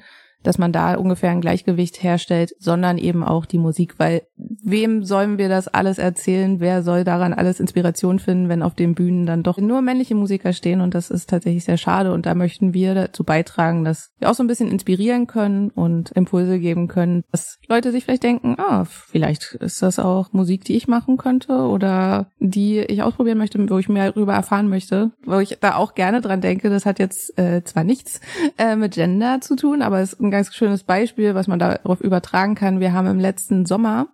dass 0.48 0.56
man 0.56 0.72
da 0.72 0.94
ungefähr 0.94 1.28
ein 1.28 1.42
Gleichgewicht 1.42 2.02
herstellt, 2.02 2.54
sondern 2.58 2.96
eben 2.96 3.22
auch 3.22 3.44
die 3.44 3.58
Musik, 3.58 3.98
weil 3.98 4.22
wem 4.34 5.04
sollen 5.04 5.36
wir 5.36 5.50
das 5.50 5.68
alles 5.68 5.98
erzählen? 5.98 6.58
Wer 6.58 6.82
soll 6.82 7.04
daran 7.04 7.34
alles 7.34 7.60
Inspiration 7.60 8.18
finden, 8.18 8.48
wenn 8.48 8.62
auf 8.62 8.74
den 8.74 8.94
Bühnen 8.94 9.26
dann 9.26 9.42
doch 9.42 9.58
nur 9.58 9.82
männliche 9.82 10.14
Musiker 10.14 10.54
stehen? 10.54 10.80
Und 10.80 10.94
das 10.94 11.10
ist 11.10 11.28
tatsächlich 11.28 11.64
sehr 11.64 11.76
schade. 11.76 12.14
Und 12.14 12.24
da 12.24 12.34
möchten 12.34 12.72
wir 12.72 12.94
dazu 12.94 13.24
beitragen, 13.24 13.84
dass 13.84 14.08
wir 14.20 14.30
auch 14.30 14.34
so 14.34 14.42
ein 14.42 14.46
bisschen 14.46 14.70
inspirieren 14.70 15.26
können 15.26 15.68
und 15.68 16.12
Impulse 16.12 16.58
geben 16.58 16.88
können, 16.88 17.24
dass 17.30 17.58
Leute 17.68 17.92
sich 17.92 18.04
vielleicht 18.04 18.22
denken, 18.22 18.56
ah, 18.56 18.86
vielleicht 18.86 19.54
ist 19.56 19.82
das 19.82 19.98
auch 19.98 20.32
Musik, 20.32 20.64
die 20.64 20.76
ich 20.76 20.88
machen 20.88 21.18
könnte 21.18 21.52
oder 21.52 22.30
die 22.38 22.78
ich 22.78 23.02
ausprobieren 23.02 23.36
möchte, 23.36 23.68
wo 23.68 23.76
ich 23.76 23.90
mehr 23.90 24.12
darüber 24.12 24.32
erfahren 24.32 24.70
möchte, 24.70 25.10
wo 25.26 25.40
ich 25.40 25.58
da 25.60 25.74
auch 25.74 25.94
gerne 25.94 26.22
dran 26.22 26.40
denke. 26.40 26.70
Das 26.70 26.86
hat 26.86 26.98
jetzt 26.98 27.38
äh, 27.38 27.62
zwar 27.64 27.84
nichts 27.84 28.22
äh, 28.56 28.76
mit 28.76 28.94
Gender 28.94 29.42
zu 29.42 29.54
tun, 29.54 29.82
aber 29.82 30.00
es 30.00 30.14
ist 30.14 30.20
ein 30.20 30.30
ganz 30.38 30.54
schönes 30.54 30.84
Beispiel, 30.84 31.34
was 31.34 31.48
man 31.48 31.58
darauf 31.58 32.00
übertragen 32.00 32.54
kann. 32.54 32.78
Wir 32.78 32.92
haben 32.92 33.08
im 33.08 33.18
letzten 33.18 33.66
Sommer 33.66 34.06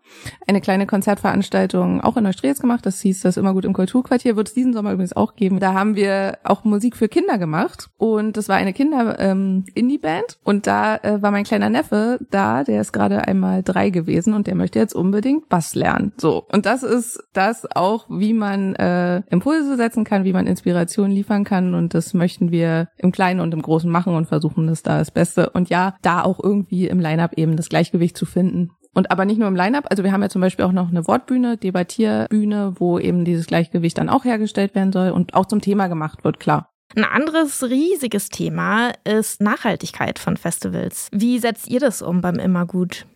eine 0.47 0.63
kleine 0.63 0.87
Konzertveranstaltung 0.87 2.01
auch 2.01 2.17
in 2.17 2.25
Neustrelitz 2.25 2.61
gemacht. 2.61 2.87
Das 2.87 3.01
hieß 3.01 3.21
das 3.21 3.37
immer 3.37 3.53
gut 3.53 3.67
im 3.67 3.75
Kulturquartier. 3.75 4.37
Wird 4.37 4.49
es 4.49 4.55
diesen 4.55 4.73
Sommer 4.73 4.93
übrigens 4.93 5.15
auch 5.15 5.37
geben. 5.37 5.61
Da 5.61 5.75
haben 5.75 5.97
wir 5.97 6.39
auch 6.45 6.65
Musik 6.65 6.97
für 6.97 7.09
Kinder 7.09 7.37
gemacht 7.37 7.91
und 7.99 8.39
das 8.39 8.49
war 8.49 8.57
eine 8.57 8.73
Kinder-Indie-Band 8.73 10.25
ähm, 10.33 10.39
und 10.45 10.67
da 10.67 10.97
äh, 10.97 11.21
war 11.21 11.31
mein 11.31 11.45
kleiner 11.45 11.69
Neffe 11.69 12.19
da, 12.31 12.65
der 12.65 12.81
ist 12.81 12.93
gerade 12.93 13.29
einmal 13.29 13.63
drei 13.63 13.91
gewesen 13.91 14.33
und 14.33 14.47
der 14.47 14.55
möchte 14.55 14.79
jetzt 14.79 14.95
unbedingt 14.95 15.51
Bass 15.51 15.75
lernen. 15.75 16.13
So 16.17 16.47
und 16.51 16.65
das 16.65 16.83
ist 16.83 17.23
das 17.35 17.67
auch, 17.75 18.07
wie 18.09 18.33
man 18.33 18.75
äh, 18.77 19.23
Impulse 19.29 19.77
setzen 19.77 20.05
kann, 20.05 20.25
wie 20.25 20.33
man 20.33 20.47
Inspiration 20.47 21.11
liefern 21.11 21.45
kann 21.45 21.75
und 21.75 21.93
das 21.93 22.15
möchten 22.15 22.51
wir 22.51 22.89
im 22.97 23.13
Kleinen 23.13 23.41
und 23.41 23.53
im 23.53 23.61
Großen 23.61 23.91
machen 23.91 24.15
und 24.15 24.27
versuchen 24.27 24.69
das 24.69 24.83
da 24.83 24.99
das 24.99 25.11
Beste 25.11 25.51
und 25.51 25.69
ja, 25.69 25.97
da 26.05 26.23
auch 26.23 26.41
irgendwie 26.43 26.87
im 26.87 27.01
Line-up 27.01 27.35
eben 27.37 27.57
das 27.57 27.69
Gleichgewicht 27.69 28.17
zu 28.17 28.27
finden. 28.27 28.71
Und 28.95 29.11
aber 29.11 29.25
nicht 29.25 29.39
nur 29.39 29.49
im 29.49 29.57
Line-up, 29.57 29.87
also 29.91 30.05
wir 30.05 30.13
haben 30.13 30.23
ja 30.23 30.29
zum 30.29 30.41
Beispiel 30.41 30.65
auch 30.65 30.73
noch 30.73 30.89
eine 30.89 31.07
Wortbühne, 31.07 31.57
Debattierbühne, 31.57 32.75
wo 32.79 32.99
eben 32.99 33.25
dieses 33.25 33.47
Gleichgewicht 33.47 33.99
dann 33.99 34.09
auch 34.09 34.25
hergestellt 34.25 34.75
werden 34.75 34.93
soll 34.93 35.11
und 35.11 35.35
auch 35.35 35.47
zum 35.47 35.61
Thema 35.61 35.89
gemacht 35.89 36.25
wird, 36.25 36.39
klar. 36.39 36.71
Ein 36.97 37.05
anderes 37.05 37.65
riesiges 37.65 38.29
Thema 38.29 38.93
ist 39.03 39.41
Nachhaltigkeit 39.41 40.21
von 40.21 40.37
Festivals. 40.37 41.09
Wie 41.13 41.41
setzt 41.41 41.69
ihr 41.69 41.81
das 41.81 42.03
um 42.03 42.21
beim 42.21 42.39
Immergut? 42.39 43.07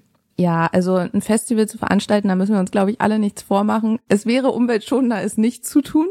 Ja, 0.41 0.69
also 0.73 0.95
ein 0.95 1.21
Festival 1.21 1.67
zu 1.67 1.79
veranstalten, 1.79 2.29
da 2.29 2.37
müssen 2.37 2.53
wir 2.53 2.61
uns, 2.61 2.71
glaube 2.71 2.93
ich, 2.93 3.01
alle 3.01 3.19
nichts 3.19 3.43
vormachen. 3.43 3.99
Es 4.07 4.25
wäre 4.25 4.53
umweltschonender, 4.53 5.21
es 5.21 5.37
nicht 5.37 5.67
zu 5.67 5.83
tun. 5.83 6.07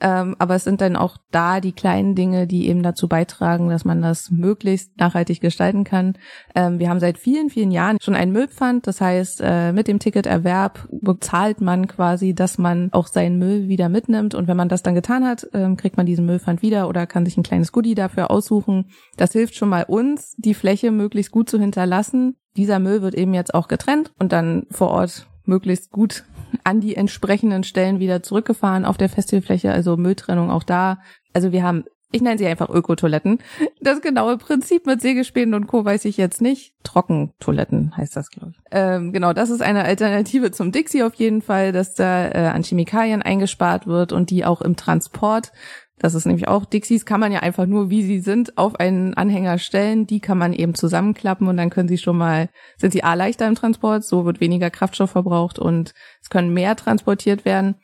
Ähm, 0.00 0.34
aber 0.38 0.54
es 0.54 0.64
sind 0.64 0.80
dann 0.80 0.96
auch 0.96 1.18
da 1.30 1.60
die 1.60 1.72
kleinen 1.72 2.14
Dinge, 2.14 2.46
die 2.46 2.68
eben 2.68 2.82
dazu 2.82 3.06
beitragen, 3.06 3.68
dass 3.68 3.84
man 3.84 4.00
das 4.00 4.30
möglichst 4.30 4.96
nachhaltig 4.98 5.42
gestalten 5.42 5.84
kann. 5.84 6.16
Ähm, 6.54 6.78
wir 6.78 6.88
haben 6.88 7.00
seit 7.00 7.18
vielen, 7.18 7.50
vielen 7.50 7.70
Jahren 7.70 7.98
schon 8.00 8.14
einen 8.14 8.32
Müllpfand. 8.32 8.86
Das 8.86 9.02
heißt, 9.02 9.42
äh, 9.44 9.72
mit 9.72 9.88
dem 9.88 9.98
Ticketerwerb 9.98 10.88
bezahlt 10.90 11.60
man 11.60 11.86
quasi, 11.86 12.34
dass 12.34 12.56
man 12.56 12.90
auch 12.94 13.08
seinen 13.08 13.38
Müll 13.38 13.68
wieder 13.68 13.90
mitnimmt. 13.90 14.34
Und 14.34 14.48
wenn 14.48 14.56
man 14.56 14.70
das 14.70 14.84
dann 14.84 14.94
getan 14.94 15.26
hat, 15.26 15.46
ähm, 15.52 15.76
kriegt 15.76 15.98
man 15.98 16.06
diesen 16.06 16.24
Müllpfand 16.24 16.62
wieder 16.62 16.88
oder 16.88 17.06
kann 17.06 17.26
sich 17.26 17.36
ein 17.36 17.42
kleines 17.42 17.72
Goodie 17.72 17.94
dafür 17.94 18.30
aussuchen. 18.30 18.86
Das 19.18 19.32
hilft 19.32 19.54
schon 19.54 19.68
mal 19.68 19.84
uns, 19.84 20.34
die 20.38 20.54
Fläche 20.54 20.90
möglichst 20.90 21.30
gut 21.30 21.50
zu 21.50 21.58
hinterlassen 21.60 22.36
dieser 22.56 22.78
Müll 22.78 23.02
wird 23.02 23.14
eben 23.14 23.34
jetzt 23.34 23.54
auch 23.54 23.68
getrennt 23.68 24.12
und 24.18 24.32
dann 24.32 24.66
vor 24.70 24.88
Ort 24.88 25.26
möglichst 25.44 25.90
gut 25.90 26.24
an 26.64 26.80
die 26.80 26.96
entsprechenden 26.96 27.64
Stellen 27.64 28.00
wieder 28.00 28.22
zurückgefahren 28.22 28.84
auf 28.84 28.96
der 28.96 29.08
Festivalfläche, 29.08 29.72
also 29.72 29.96
Mülltrennung 29.96 30.50
auch 30.50 30.62
da. 30.62 30.98
Also 31.32 31.52
wir 31.52 31.62
haben, 31.62 31.84
ich 32.12 32.22
nenne 32.22 32.38
sie 32.38 32.46
einfach 32.46 32.68
Ökotoiletten. 32.68 33.38
Das 33.80 34.00
genaue 34.00 34.38
Prinzip 34.38 34.86
mit 34.86 35.00
Sägespänen 35.00 35.54
und 35.54 35.66
Co. 35.66 35.84
weiß 35.84 36.04
ich 36.06 36.16
jetzt 36.16 36.40
nicht. 36.40 36.74
Trockentoiletten 36.82 37.96
heißt 37.96 38.16
das, 38.16 38.30
glaube 38.30 38.52
ich. 38.52 38.62
Ähm, 38.70 39.12
genau, 39.12 39.32
das 39.32 39.50
ist 39.50 39.62
eine 39.62 39.84
Alternative 39.84 40.50
zum 40.50 40.72
Dixie 40.72 41.02
auf 41.02 41.14
jeden 41.14 41.42
Fall, 41.42 41.72
dass 41.72 41.94
da 41.94 42.28
äh, 42.28 42.50
an 42.52 42.62
Chemikalien 42.62 43.22
eingespart 43.22 43.86
wird 43.86 44.12
und 44.12 44.30
die 44.30 44.44
auch 44.44 44.62
im 44.62 44.76
Transport 44.76 45.52
das 45.98 46.14
ist 46.14 46.26
nämlich 46.26 46.46
auch, 46.46 46.66
Dixies 46.66 47.06
kann 47.06 47.20
man 47.20 47.32
ja 47.32 47.40
einfach 47.40 47.64
nur, 47.66 47.88
wie 47.88 48.02
sie 48.02 48.20
sind, 48.20 48.58
auf 48.58 48.78
einen 48.78 49.14
Anhänger 49.14 49.58
stellen. 49.58 50.06
Die 50.06 50.20
kann 50.20 50.36
man 50.36 50.52
eben 50.52 50.74
zusammenklappen 50.74 51.48
und 51.48 51.56
dann 51.56 51.70
können 51.70 51.88
sie 51.88 51.96
schon 51.96 52.18
mal, 52.18 52.50
sind 52.76 52.92
sie 52.92 53.02
A 53.02 53.14
leichter 53.14 53.46
im 53.46 53.54
Transport, 53.54 54.04
so 54.04 54.26
wird 54.26 54.40
weniger 54.40 54.68
Kraftstoff 54.68 55.10
verbraucht 55.10 55.58
und 55.58 55.94
es 56.20 56.28
können 56.28 56.52
mehr 56.52 56.76
transportiert 56.76 57.46
werden. 57.46 57.76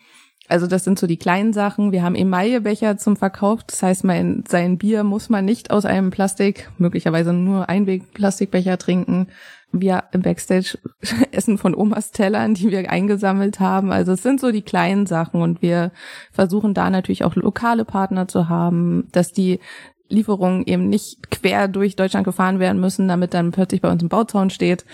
Also 0.49 0.67
das 0.67 0.85
sind 0.85 0.99
so 0.99 1.07
die 1.07 1.17
kleinen 1.17 1.53
Sachen. 1.53 1.93
Wir 1.93 2.03
haben 2.03 2.15
Emaillebecher 2.15 2.97
zum 2.99 3.17
Verkauf. 3.17 3.63
Das 3.65 3.83
heißt, 3.83 4.05
mein, 4.05 4.45
sein 4.49 4.77
Bier 4.77 5.05
muss 5.05 5.29
man 5.31 5.45
nicht 5.45 5.71
aus 5.71 5.85
einem 5.85 6.11
Plastik, 6.11 6.71
möglicherweise 6.79 7.33
nur 7.33 7.69
Einweg-Plastikbecher 7.69 8.77
trinken. 8.77 9.29
Wir 9.71 10.05
im 10.13 10.21
Backstage 10.21 10.79
essen 11.33 11.59
von 11.59 11.75
Omas 11.75 12.11
Tellern, 12.11 12.55
die 12.55 12.71
wir 12.71 12.91
eingesammelt 12.91 13.61
haben. 13.61 13.93
Also 13.93 14.13
es 14.13 14.23
sind 14.23 14.41
so 14.41 14.51
die 14.51 14.63
kleinen 14.63 15.07
Sachen 15.07 15.41
und 15.41 15.63
wir 15.63 15.93
versuchen 16.33 16.75
da 16.75 16.91
natürlich 16.91 17.25
auch 17.25 17.37
lokale 17.37 17.85
Partner 17.85 18.29
zu 18.29 18.49
haben, 18.49 19.09
dass 19.13 19.33
die 19.33 19.61
Lieferungen 20.09 20.67
eben 20.67 20.89
nicht 20.89 21.31
quer 21.31 21.69
durch 21.69 21.97
Deutschland 21.97 22.25
gefahren 22.25 22.59
werden 22.59 22.81
müssen, 22.81 23.09
damit 23.09 23.33
dann 23.33 23.51
plötzlich 23.51 23.81
bei 23.81 23.91
uns 23.91 24.03
ein 24.03 24.11
Bauzaun 24.11 24.51
steht. 24.51 24.85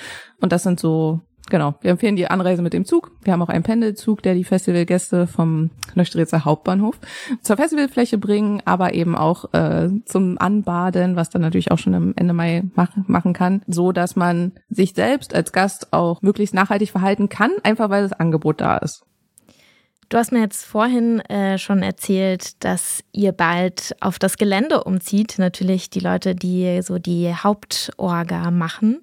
Und 0.40 0.52
das 0.52 0.62
sind 0.62 0.78
so 0.78 1.20
Genau, 1.50 1.74
wir 1.80 1.90
empfehlen 1.90 2.16
die 2.16 2.28
Anreise 2.28 2.62
mit 2.62 2.72
dem 2.72 2.84
Zug. 2.84 3.12
Wir 3.22 3.32
haben 3.32 3.42
auch 3.42 3.48
einen 3.48 3.62
Pendelzug, 3.62 4.22
der 4.22 4.34
die 4.34 4.44
Festivalgäste 4.44 5.26
vom 5.26 5.70
Neustrelitzer 5.94 6.44
Hauptbahnhof 6.44 6.98
zur 7.42 7.56
Festivalfläche 7.56 8.18
bringen, 8.18 8.60
aber 8.64 8.92
eben 8.94 9.16
auch 9.16 9.52
äh, 9.54 9.88
zum 10.04 10.38
Anbaden, 10.38 11.16
was 11.16 11.30
dann 11.30 11.42
natürlich 11.42 11.70
auch 11.70 11.78
schon 11.78 11.94
am 11.94 12.12
Ende 12.16 12.34
Mai 12.34 12.64
machen, 12.74 13.04
machen 13.06 13.32
kann, 13.32 13.62
so 13.66 13.92
dass 13.92 14.16
man 14.16 14.52
sich 14.68 14.92
selbst 14.94 15.34
als 15.34 15.52
Gast 15.52 15.92
auch 15.92 16.20
möglichst 16.22 16.54
nachhaltig 16.54 16.90
verhalten 16.90 17.28
kann, 17.28 17.52
einfach 17.62 17.88
weil 17.88 18.02
das 18.02 18.12
Angebot 18.12 18.60
da 18.60 18.76
ist. 18.76 19.04
Du 20.10 20.16
hast 20.16 20.32
mir 20.32 20.40
jetzt 20.40 20.64
vorhin 20.64 21.20
äh, 21.28 21.58
schon 21.58 21.82
erzählt, 21.82 22.64
dass 22.64 23.04
ihr 23.12 23.32
bald 23.32 23.94
auf 24.00 24.18
das 24.18 24.38
Gelände 24.38 24.84
umzieht. 24.84 25.34
Natürlich 25.36 25.90
die 25.90 26.00
Leute, 26.00 26.34
die 26.34 26.80
so 26.80 26.98
die 26.98 27.34
Hauptorga 27.34 28.50
machen. 28.50 29.02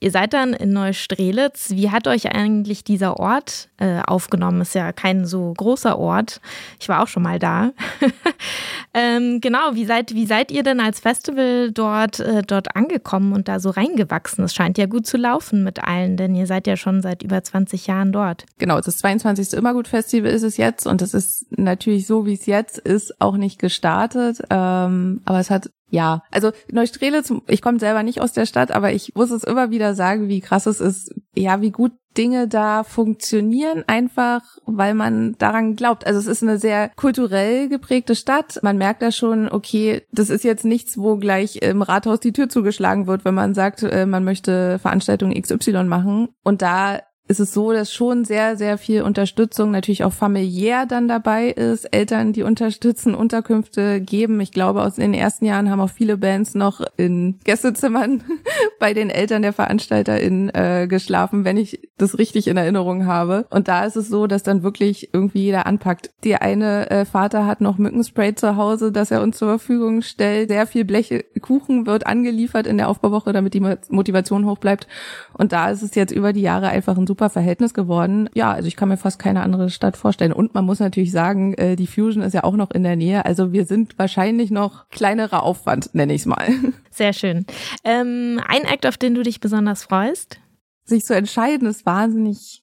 Ihr 0.00 0.10
seid 0.10 0.32
dann 0.32 0.54
in 0.54 0.72
Neustrelitz. 0.72 1.72
Wie 1.72 1.90
hat 1.90 2.08
euch 2.08 2.34
eigentlich 2.34 2.84
dieser 2.84 3.20
Ort 3.20 3.68
äh, 3.76 4.00
aufgenommen? 4.06 4.62
Ist 4.62 4.74
ja 4.74 4.92
kein 4.92 5.26
so 5.26 5.52
großer 5.54 5.98
Ort. 5.98 6.40
Ich 6.80 6.88
war 6.88 7.02
auch 7.02 7.08
schon 7.08 7.24
mal 7.24 7.38
da. 7.38 7.72
ähm, 8.94 9.42
genau, 9.42 9.74
wie 9.74 9.84
seid, 9.84 10.14
wie 10.14 10.24
seid 10.24 10.50
ihr 10.50 10.62
denn 10.62 10.80
als 10.80 11.00
Festival 11.00 11.70
dort, 11.70 12.20
äh, 12.20 12.40
dort 12.40 12.74
angekommen 12.74 13.34
und 13.34 13.48
da 13.48 13.60
so 13.60 13.68
reingewachsen? 13.68 14.42
Es 14.44 14.54
scheint 14.54 14.78
ja 14.78 14.86
gut 14.86 15.06
zu 15.06 15.18
laufen 15.18 15.64
mit 15.64 15.84
allen, 15.84 16.16
denn 16.16 16.34
ihr 16.34 16.46
seid 16.46 16.66
ja 16.66 16.78
schon 16.78 17.02
seit 17.02 17.22
über 17.22 17.44
20 17.44 17.88
Jahren 17.88 18.10
dort. 18.10 18.46
Genau, 18.56 18.80
das 18.80 18.96
22. 18.96 19.52
Immergut-Festival 19.52 20.30
ist 20.30 20.45
es 20.46 20.56
jetzt 20.56 20.86
und 20.86 21.02
es 21.02 21.14
ist 21.14 21.46
natürlich 21.50 22.06
so, 22.06 22.26
wie 22.26 22.34
es 22.34 22.46
jetzt 22.46 22.78
ist, 22.78 23.20
auch 23.20 23.36
nicht 23.36 23.58
gestartet. 23.58 24.42
Ähm, 24.50 25.20
aber 25.24 25.40
es 25.40 25.50
hat 25.50 25.70
ja, 25.88 26.22
also 26.32 26.50
Neustrelitz, 26.70 27.32
ich 27.46 27.62
komme 27.62 27.78
selber 27.78 28.02
nicht 28.02 28.20
aus 28.20 28.32
der 28.32 28.46
Stadt, 28.46 28.72
aber 28.72 28.92
ich 28.92 29.14
muss 29.14 29.30
es 29.30 29.44
immer 29.44 29.70
wieder 29.70 29.94
sagen, 29.94 30.28
wie 30.28 30.40
krass 30.40 30.66
es 30.66 30.80
ist, 30.80 31.14
ja, 31.34 31.60
wie 31.60 31.70
gut 31.70 31.92
Dinge 32.16 32.48
da 32.48 32.82
funktionieren, 32.82 33.84
einfach 33.86 34.42
weil 34.64 34.94
man 34.94 35.36
daran 35.38 35.76
glaubt. 35.76 36.06
Also 36.06 36.18
es 36.18 36.26
ist 36.26 36.42
eine 36.42 36.58
sehr 36.58 36.90
kulturell 36.96 37.68
geprägte 37.68 38.14
Stadt. 38.14 38.58
Man 38.62 38.78
merkt 38.78 39.02
da 39.02 39.12
schon, 39.12 39.48
okay, 39.50 40.02
das 40.12 40.30
ist 40.30 40.44
jetzt 40.44 40.64
nichts, 40.64 40.98
wo 40.98 41.16
gleich 41.16 41.56
im 41.56 41.82
Rathaus 41.82 42.20
die 42.20 42.32
Tür 42.32 42.48
zugeschlagen 42.48 43.06
wird, 43.06 43.24
wenn 43.24 43.34
man 43.34 43.54
sagt, 43.54 43.82
äh, 43.82 44.06
man 44.06 44.24
möchte 44.24 44.78
Veranstaltung 44.78 45.34
XY 45.34 45.84
machen. 45.84 46.28
Und 46.42 46.62
da 46.62 47.00
ist 47.28 47.40
es 47.40 47.52
so, 47.52 47.72
dass 47.72 47.92
schon 47.92 48.24
sehr, 48.24 48.56
sehr 48.56 48.78
viel 48.78 49.02
Unterstützung 49.02 49.72
natürlich 49.72 50.04
auch 50.04 50.12
familiär 50.12 50.86
dann 50.86 51.08
dabei 51.08 51.48
ist. 51.48 51.86
Eltern, 51.86 52.32
die 52.32 52.44
unterstützen, 52.44 53.14
Unterkünfte 53.14 54.00
geben. 54.00 54.40
Ich 54.40 54.52
glaube, 54.52 54.82
aus 54.82 54.94
den 54.94 55.12
ersten 55.12 55.44
Jahren 55.44 55.68
haben 55.68 55.80
auch 55.80 55.90
viele 55.90 56.16
Bands 56.18 56.54
noch 56.54 56.80
in 56.96 57.40
Gästezimmern 57.42 58.22
bei 58.78 58.94
den 58.94 59.10
Eltern 59.10 59.42
der 59.42 59.52
VeranstalterInnen 59.52 60.50
äh, 60.54 60.86
geschlafen, 60.88 61.44
wenn 61.44 61.56
ich 61.56 61.88
das 61.98 62.18
richtig 62.18 62.46
in 62.46 62.56
Erinnerung 62.56 63.06
habe. 63.06 63.46
Und 63.50 63.66
da 63.66 63.84
ist 63.84 63.96
es 63.96 64.08
so, 64.08 64.28
dass 64.28 64.44
dann 64.44 64.62
wirklich 64.62 65.10
irgendwie 65.12 65.40
jeder 65.40 65.66
anpackt. 65.66 66.12
Der 66.22 66.42
eine 66.42 66.90
äh, 66.90 67.04
Vater 67.04 67.44
hat 67.44 67.60
noch 67.60 67.76
Mückenspray 67.76 68.36
zu 68.36 68.56
Hause, 68.56 68.92
das 68.92 69.10
er 69.10 69.22
uns 69.22 69.36
zur 69.38 69.48
Verfügung 69.48 70.02
stellt. 70.02 70.48
Sehr 70.48 70.66
viel 70.66 70.84
Bleche 70.84 71.24
Kuchen 71.40 71.86
wird 71.86 72.06
angeliefert 72.06 72.68
in 72.68 72.76
der 72.76 72.88
Aufbauwoche, 72.88 73.32
damit 73.32 73.54
die 73.54 73.62
Motivation 73.88 74.46
hoch 74.46 74.58
bleibt. 74.58 74.86
Und 75.32 75.52
da 75.52 75.70
ist 75.70 75.82
es 75.82 75.96
jetzt 75.96 76.12
über 76.12 76.32
die 76.32 76.42
Jahre 76.42 76.68
einfach 76.68 76.96
ein 76.96 77.06
super 77.06 77.15
Verhältnis 77.16 77.74
geworden. 77.74 78.28
Ja, 78.34 78.52
also 78.52 78.68
ich 78.68 78.76
kann 78.76 78.88
mir 78.88 78.96
fast 78.96 79.18
keine 79.18 79.42
andere 79.42 79.70
Stadt 79.70 79.96
vorstellen. 79.96 80.32
Und 80.32 80.54
man 80.54 80.64
muss 80.64 80.80
natürlich 80.80 81.12
sagen, 81.12 81.54
äh, 81.54 81.76
die 81.76 81.86
Fusion 81.86 82.22
ist 82.22 82.32
ja 82.32 82.44
auch 82.44 82.56
noch 82.56 82.70
in 82.70 82.82
der 82.82 82.96
Nähe. 82.96 83.24
Also 83.24 83.52
wir 83.52 83.64
sind 83.64 83.98
wahrscheinlich 83.98 84.50
noch 84.50 84.88
kleinerer 84.90 85.42
Aufwand, 85.42 85.94
nenne 85.94 86.14
ich 86.14 86.22
es 86.22 86.26
mal. 86.26 86.48
Sehr 86.90 87.12
schön. 87.12 87.46
Ähm, 87.84 88.40
ein 88.46 88.64
Act, 88.64 88.86
auf 88.86 88.96
den 88.96 89.14
du 89.14 89.22
dich 89.22 89.40
besonders 89.40 89.84
freust? 89.84 90.40
Sich 90.84 91.04
zu 91.04 91.14
entscheiden, 91.14 91.68
ist 91.68 91.86
wahnsinnig 91.86 92.62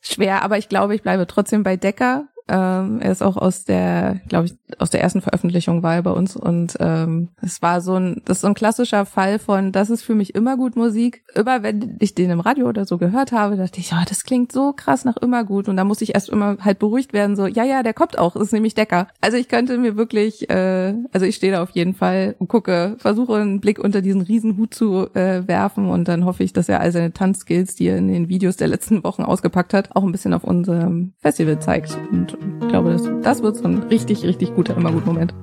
schwer, 0.00 0.42
aber 0.42 0.58
ich 0.58 0.68
glaube, 0.68 0.94
ich 0.94 1.02
bleibe 1.02 1.26
trotzdem 1.26 1.62
bei 1.62 1.76
Decker. 1.76 2.28
Ähm, 2.46 3.00
er 3.00 3.10
ist 3.12 3.22
auch 3.22 3.36
aus 3.36 3.64
der, 3.64 4.20
glaube 4.28 4.46
ich, 4.46 4.54
aus 4.78 4.90
der 4.90 5.00
ersten 5.00 5.22
Veröffentlichung 5.22 5.82
war 5.82 5.94
er 5.94 6.02
bei 6.02 6.10
uns 6.10 6.36
und 6.36 6.76
ähm, 6.78 7.30
es 7.40 7.62
war 7.62 7.80
so 7.80 7.94
ein, 7.94 8.20
das 8.26 8.38
ist 8.38 8.40
so 8.42 8.48
ein 8.48 8.54
klassischer 8.54 9.06
Fall 9.06 9.38
von, 9.38 9.72
das 9.72 9.88
ist 9.88 10.02
für 10.02 10.14
mich 10.14 10.34
immer 10.34 10.56
gut 10.56 10.76
Musik. 10.76 11.24
Immer 11.34 11.62
wenn 11.62 11.96
ich 12.00 12.14
den 12.14 12.30
im 12.30 12.40
Radio 12.40 12.68
oder 12.68 12.84
so 12.84 12.98
gehört 12.98 13.32
habe, 13.32 13.56
dachte 13.56 13.80
ich, 13.80 13.92
oh, 13.92 14.04
das 14.06 14.24
klingt 14.24 14.52
so 14.52 14.74
krass 14.74 15.06
nach 15.06 15.16
immer 15.16 15.44
gut 15.44 15.68
und 15.68 15.76
da 15.76 15.84
muss 15.84 16.02
ich 16.02 16.14
erst 16.14 16.28
immer 16.28 16.58
halt 16.60 16.78
beruhigt 16.78 17.14
werden, 17.14 17.34
so, 17.34 17.46
ja, 17.46 17.64
ja, 17.64 17.82
der 17.82 17.94
kommt 17.94 18.18
auch, 18.18 18.36
ist 18.36 18.52
nämlich 18.52 18.74
Decker. 18.74 19.08
Also 19.22 19.38
ich 19.38 19.48
könnte 19.48 19.78
mir 19.78 19.96
wirklich, 19.96 20.50
äh, 20.50 20.94
also 21.12 21.24
ich 21.24 21.36
stehe 21.36 21.52
da 21.52 21.62
auf 21.62 21.70
jeden 21.70 21.94
Fall 21.94 22.36
und 22.38 22.48
gucke, 22.48 22.96
versuche 22.98 23.36
einen 23.36 23.60
Blick 23.60 23.78
unter 23.78 24.02
diesen 24.02 24.20
Riesenhut 24.20 24.74
zu 24.74 25.08
äh, 25.14 25.48
werfen 25.48 25.88
und 25.88 26.08
dann 26.08 26.26
hoffe 26.26 26.42
ich, 26.42 26.52
dass 26.52 26.68
er 26.68 26.80
all 26.80 26.92
seine 26.92 27.12
Tanzskills, 27.12 27.74
die 27.74 27.86
er 27.86 27.96
in 27.96 28.08
den 28.08 28.28
Videos 28.28 28.56
der 28.56 28.68
letzten 28.68 29.02
Wochen 29.02 29.22
ausgepackt 29.22 29.72
hat, 29.72 29.96
auch 29.96 30.02
ein 30.02 30.12
bisschen 30.12 30.34
auf 30.34 30.44
unserem 30.44 31.14
Festival 31.18 31.58
zeigt 31.58 31.96
und 32.12 32.33
ich 32.62 32.68
glaube, 32.68 32.92
das, 32.92 33.08
das 33.22 33.42
wird 33.42 33.56
so 33.56 33.64
ein 33.64 33.84
richtig, 33.84 34.24
richtig 34.24 34.54
guter 34.54 34.76
immer 34.76 34.92
gut 34.92 35.06
Moment. 35.06 35.34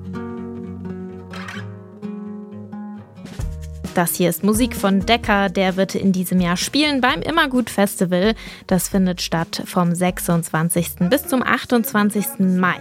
Das 3.94 4.14
hier 4.14 4.30
ist 4.30 4.42
Musik 4.42 4.74
von 4.74 5.00
Decker, 5.00 5.50
der 5.50 5.76
wird 5.76 5.94
in 5.94 6.12
diesem 6.12 6.40
Jahr 6.40 6.56
spielen 6.56 7.02
beim 7.02 7.20
Immergut 7.20 7.68
Festival. 7.68 8.34
Das 8.66 8.88
findet 8.88 9.20
statt 9.20 9.62
vom 9.66 9.94
26. 9.94 11.10
bis 11.10 11.26
zum 11.26 11.42
28. 11.42 12.38
Mai. 12.38 12.78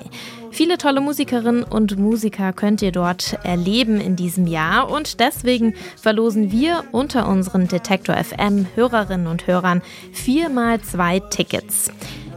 Viele 0.52 0.78
tolle 0.78 1.02
Musikerinnen 1.02 1.64
und 1.64 1.98
Musiker 1.98 2.54
könnt 2.54 2.82
ihr 2.82 2.94
dort 2.94 3.38
erleben 3.44 4.00
in 4.00 4.16
diesem 4.16 4.48
Jahr 4.48 4.90
und 4.90 5.20
deswegen 5.20 5.74
verlosen 5.98 6.52
wir 6.52 6.86
unter 6.92 7.28
unseren 7.28 7.68
Detektor 7.68 8.16
FM 8.16 8.68
Hörerinnen 8.76 9.28
und 9.28 9.48
Hörern 9.48 9.82
viermal 10.14 10.80
zwei 10.80 11.20
Tickets. 11.20 11.92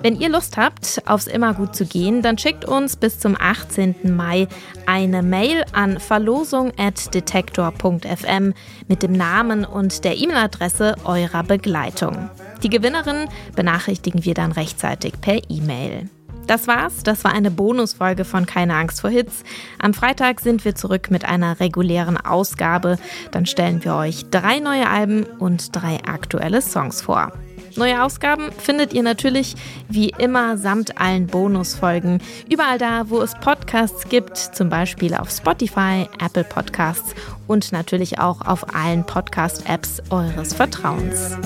Wenn 0.05 0.21
ihr 0.21 0.29
Lust 0.29 0.57
habt, 0.59 1.01
aufs 1.07 1.27
Immergut 1.27 1.75
zu 1.75 1.87
gehen, 1.87 2.21
dann 2.21 2.37
schickt 2.37 2.67
uns 2.67 2.95
bis 2.95 3.19
zum 3.19 3.39
18. 3.41 4.15
Mai 4.15 4.49
eine 4.85 5.23
Mail 5.23 5.65
an 5.73 5.99
verlosung.detektor.fm 5.99 8.53
mit 8.87 9.03
dem 9.03 9.13
Namen 9.13 9.65
und 9.65 10.05
der 10.05 10.19
E-Mail-Adresse 10.19 10.97
eurer 11.05 11.43
Begleitung. 11.43 12.29
Die 12.63 12.69
Gewinnerin 12.69 13.31
benachrichtigen 13.57 14.27
wir 14.27 14.35
dann 14.35 14.53
rechtzeitig 14.53 15.15
per 15.23 15.41
E-Mail. 15.49 16.11
Das 16.47 16.69
war's. 16.69 17.03
Das 17.03 17.25
war 17.25 17.33
eine 17.33 17.51
Bonusfolge 17.51 18.27
von 18.27 18.45
Keine 18.45 18.75
Angst 18.75 19.01
vor 19.01 19.09
Hits. 19.09 19.43
Am 19.79 19.95
Freitag 19.95 20.41
sind 20.41 20.67
wir 20.67 20.75
zurück 20.75 21.11
mit 21.11 21.25
einer 21.25 21.61
regulären 21.61 22.19
Ausgabe. 22.19 22.99
Dann 23.31 23.47
stellen 23.47 23.83
wir 23.85 23.95
euch 23.95 24.27
drei 24.31 24.59
neue 24.59 24.87
Alben 24.87 25.25
und 25.25 25.75
drei 25.75 26.05
aktuelle 26.05 26.61
Songs 26.61 27.01
vor. 27.01 27.33
Neue 27.77 28.03
Ausgaben 28.03 28.53
findet 28.53 28.93
ihr 28.93 29.03
natürlich 29.03 29.55
wie 29.89 30.11
immer 30.19 30.57
samt 30.57 31.01
allen 31.01 31.27
Bonusfolgen 31.27 32.21
überall 32.51 32.79
da, 32.79 33.11
wo 33.11 33.21
es 33.21 33.35
Podcasts 33.35 34.09
gibt, 34.09 34.37
zum 34.37 34.69
Beispiel 34.69 35.15
auf 35.15 35.31
Spotify, 35.31 36.09
Apple 36.25 36.45
Podcasts 36.45 37.15
und 37.47 37.73
natürlich 37.73 38.19
auch 38.19 38.41
auf 38.43 38.75
allen 38.75 39.05
Podcast-Apps 39.05 40.03
eures 40.11 40.55
Vertrauens. 40.55 41.37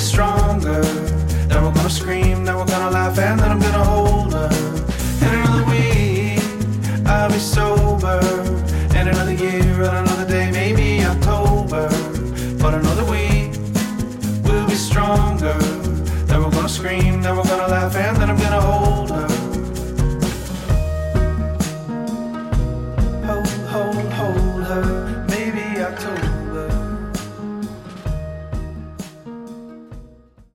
stronger. 0.00 0.50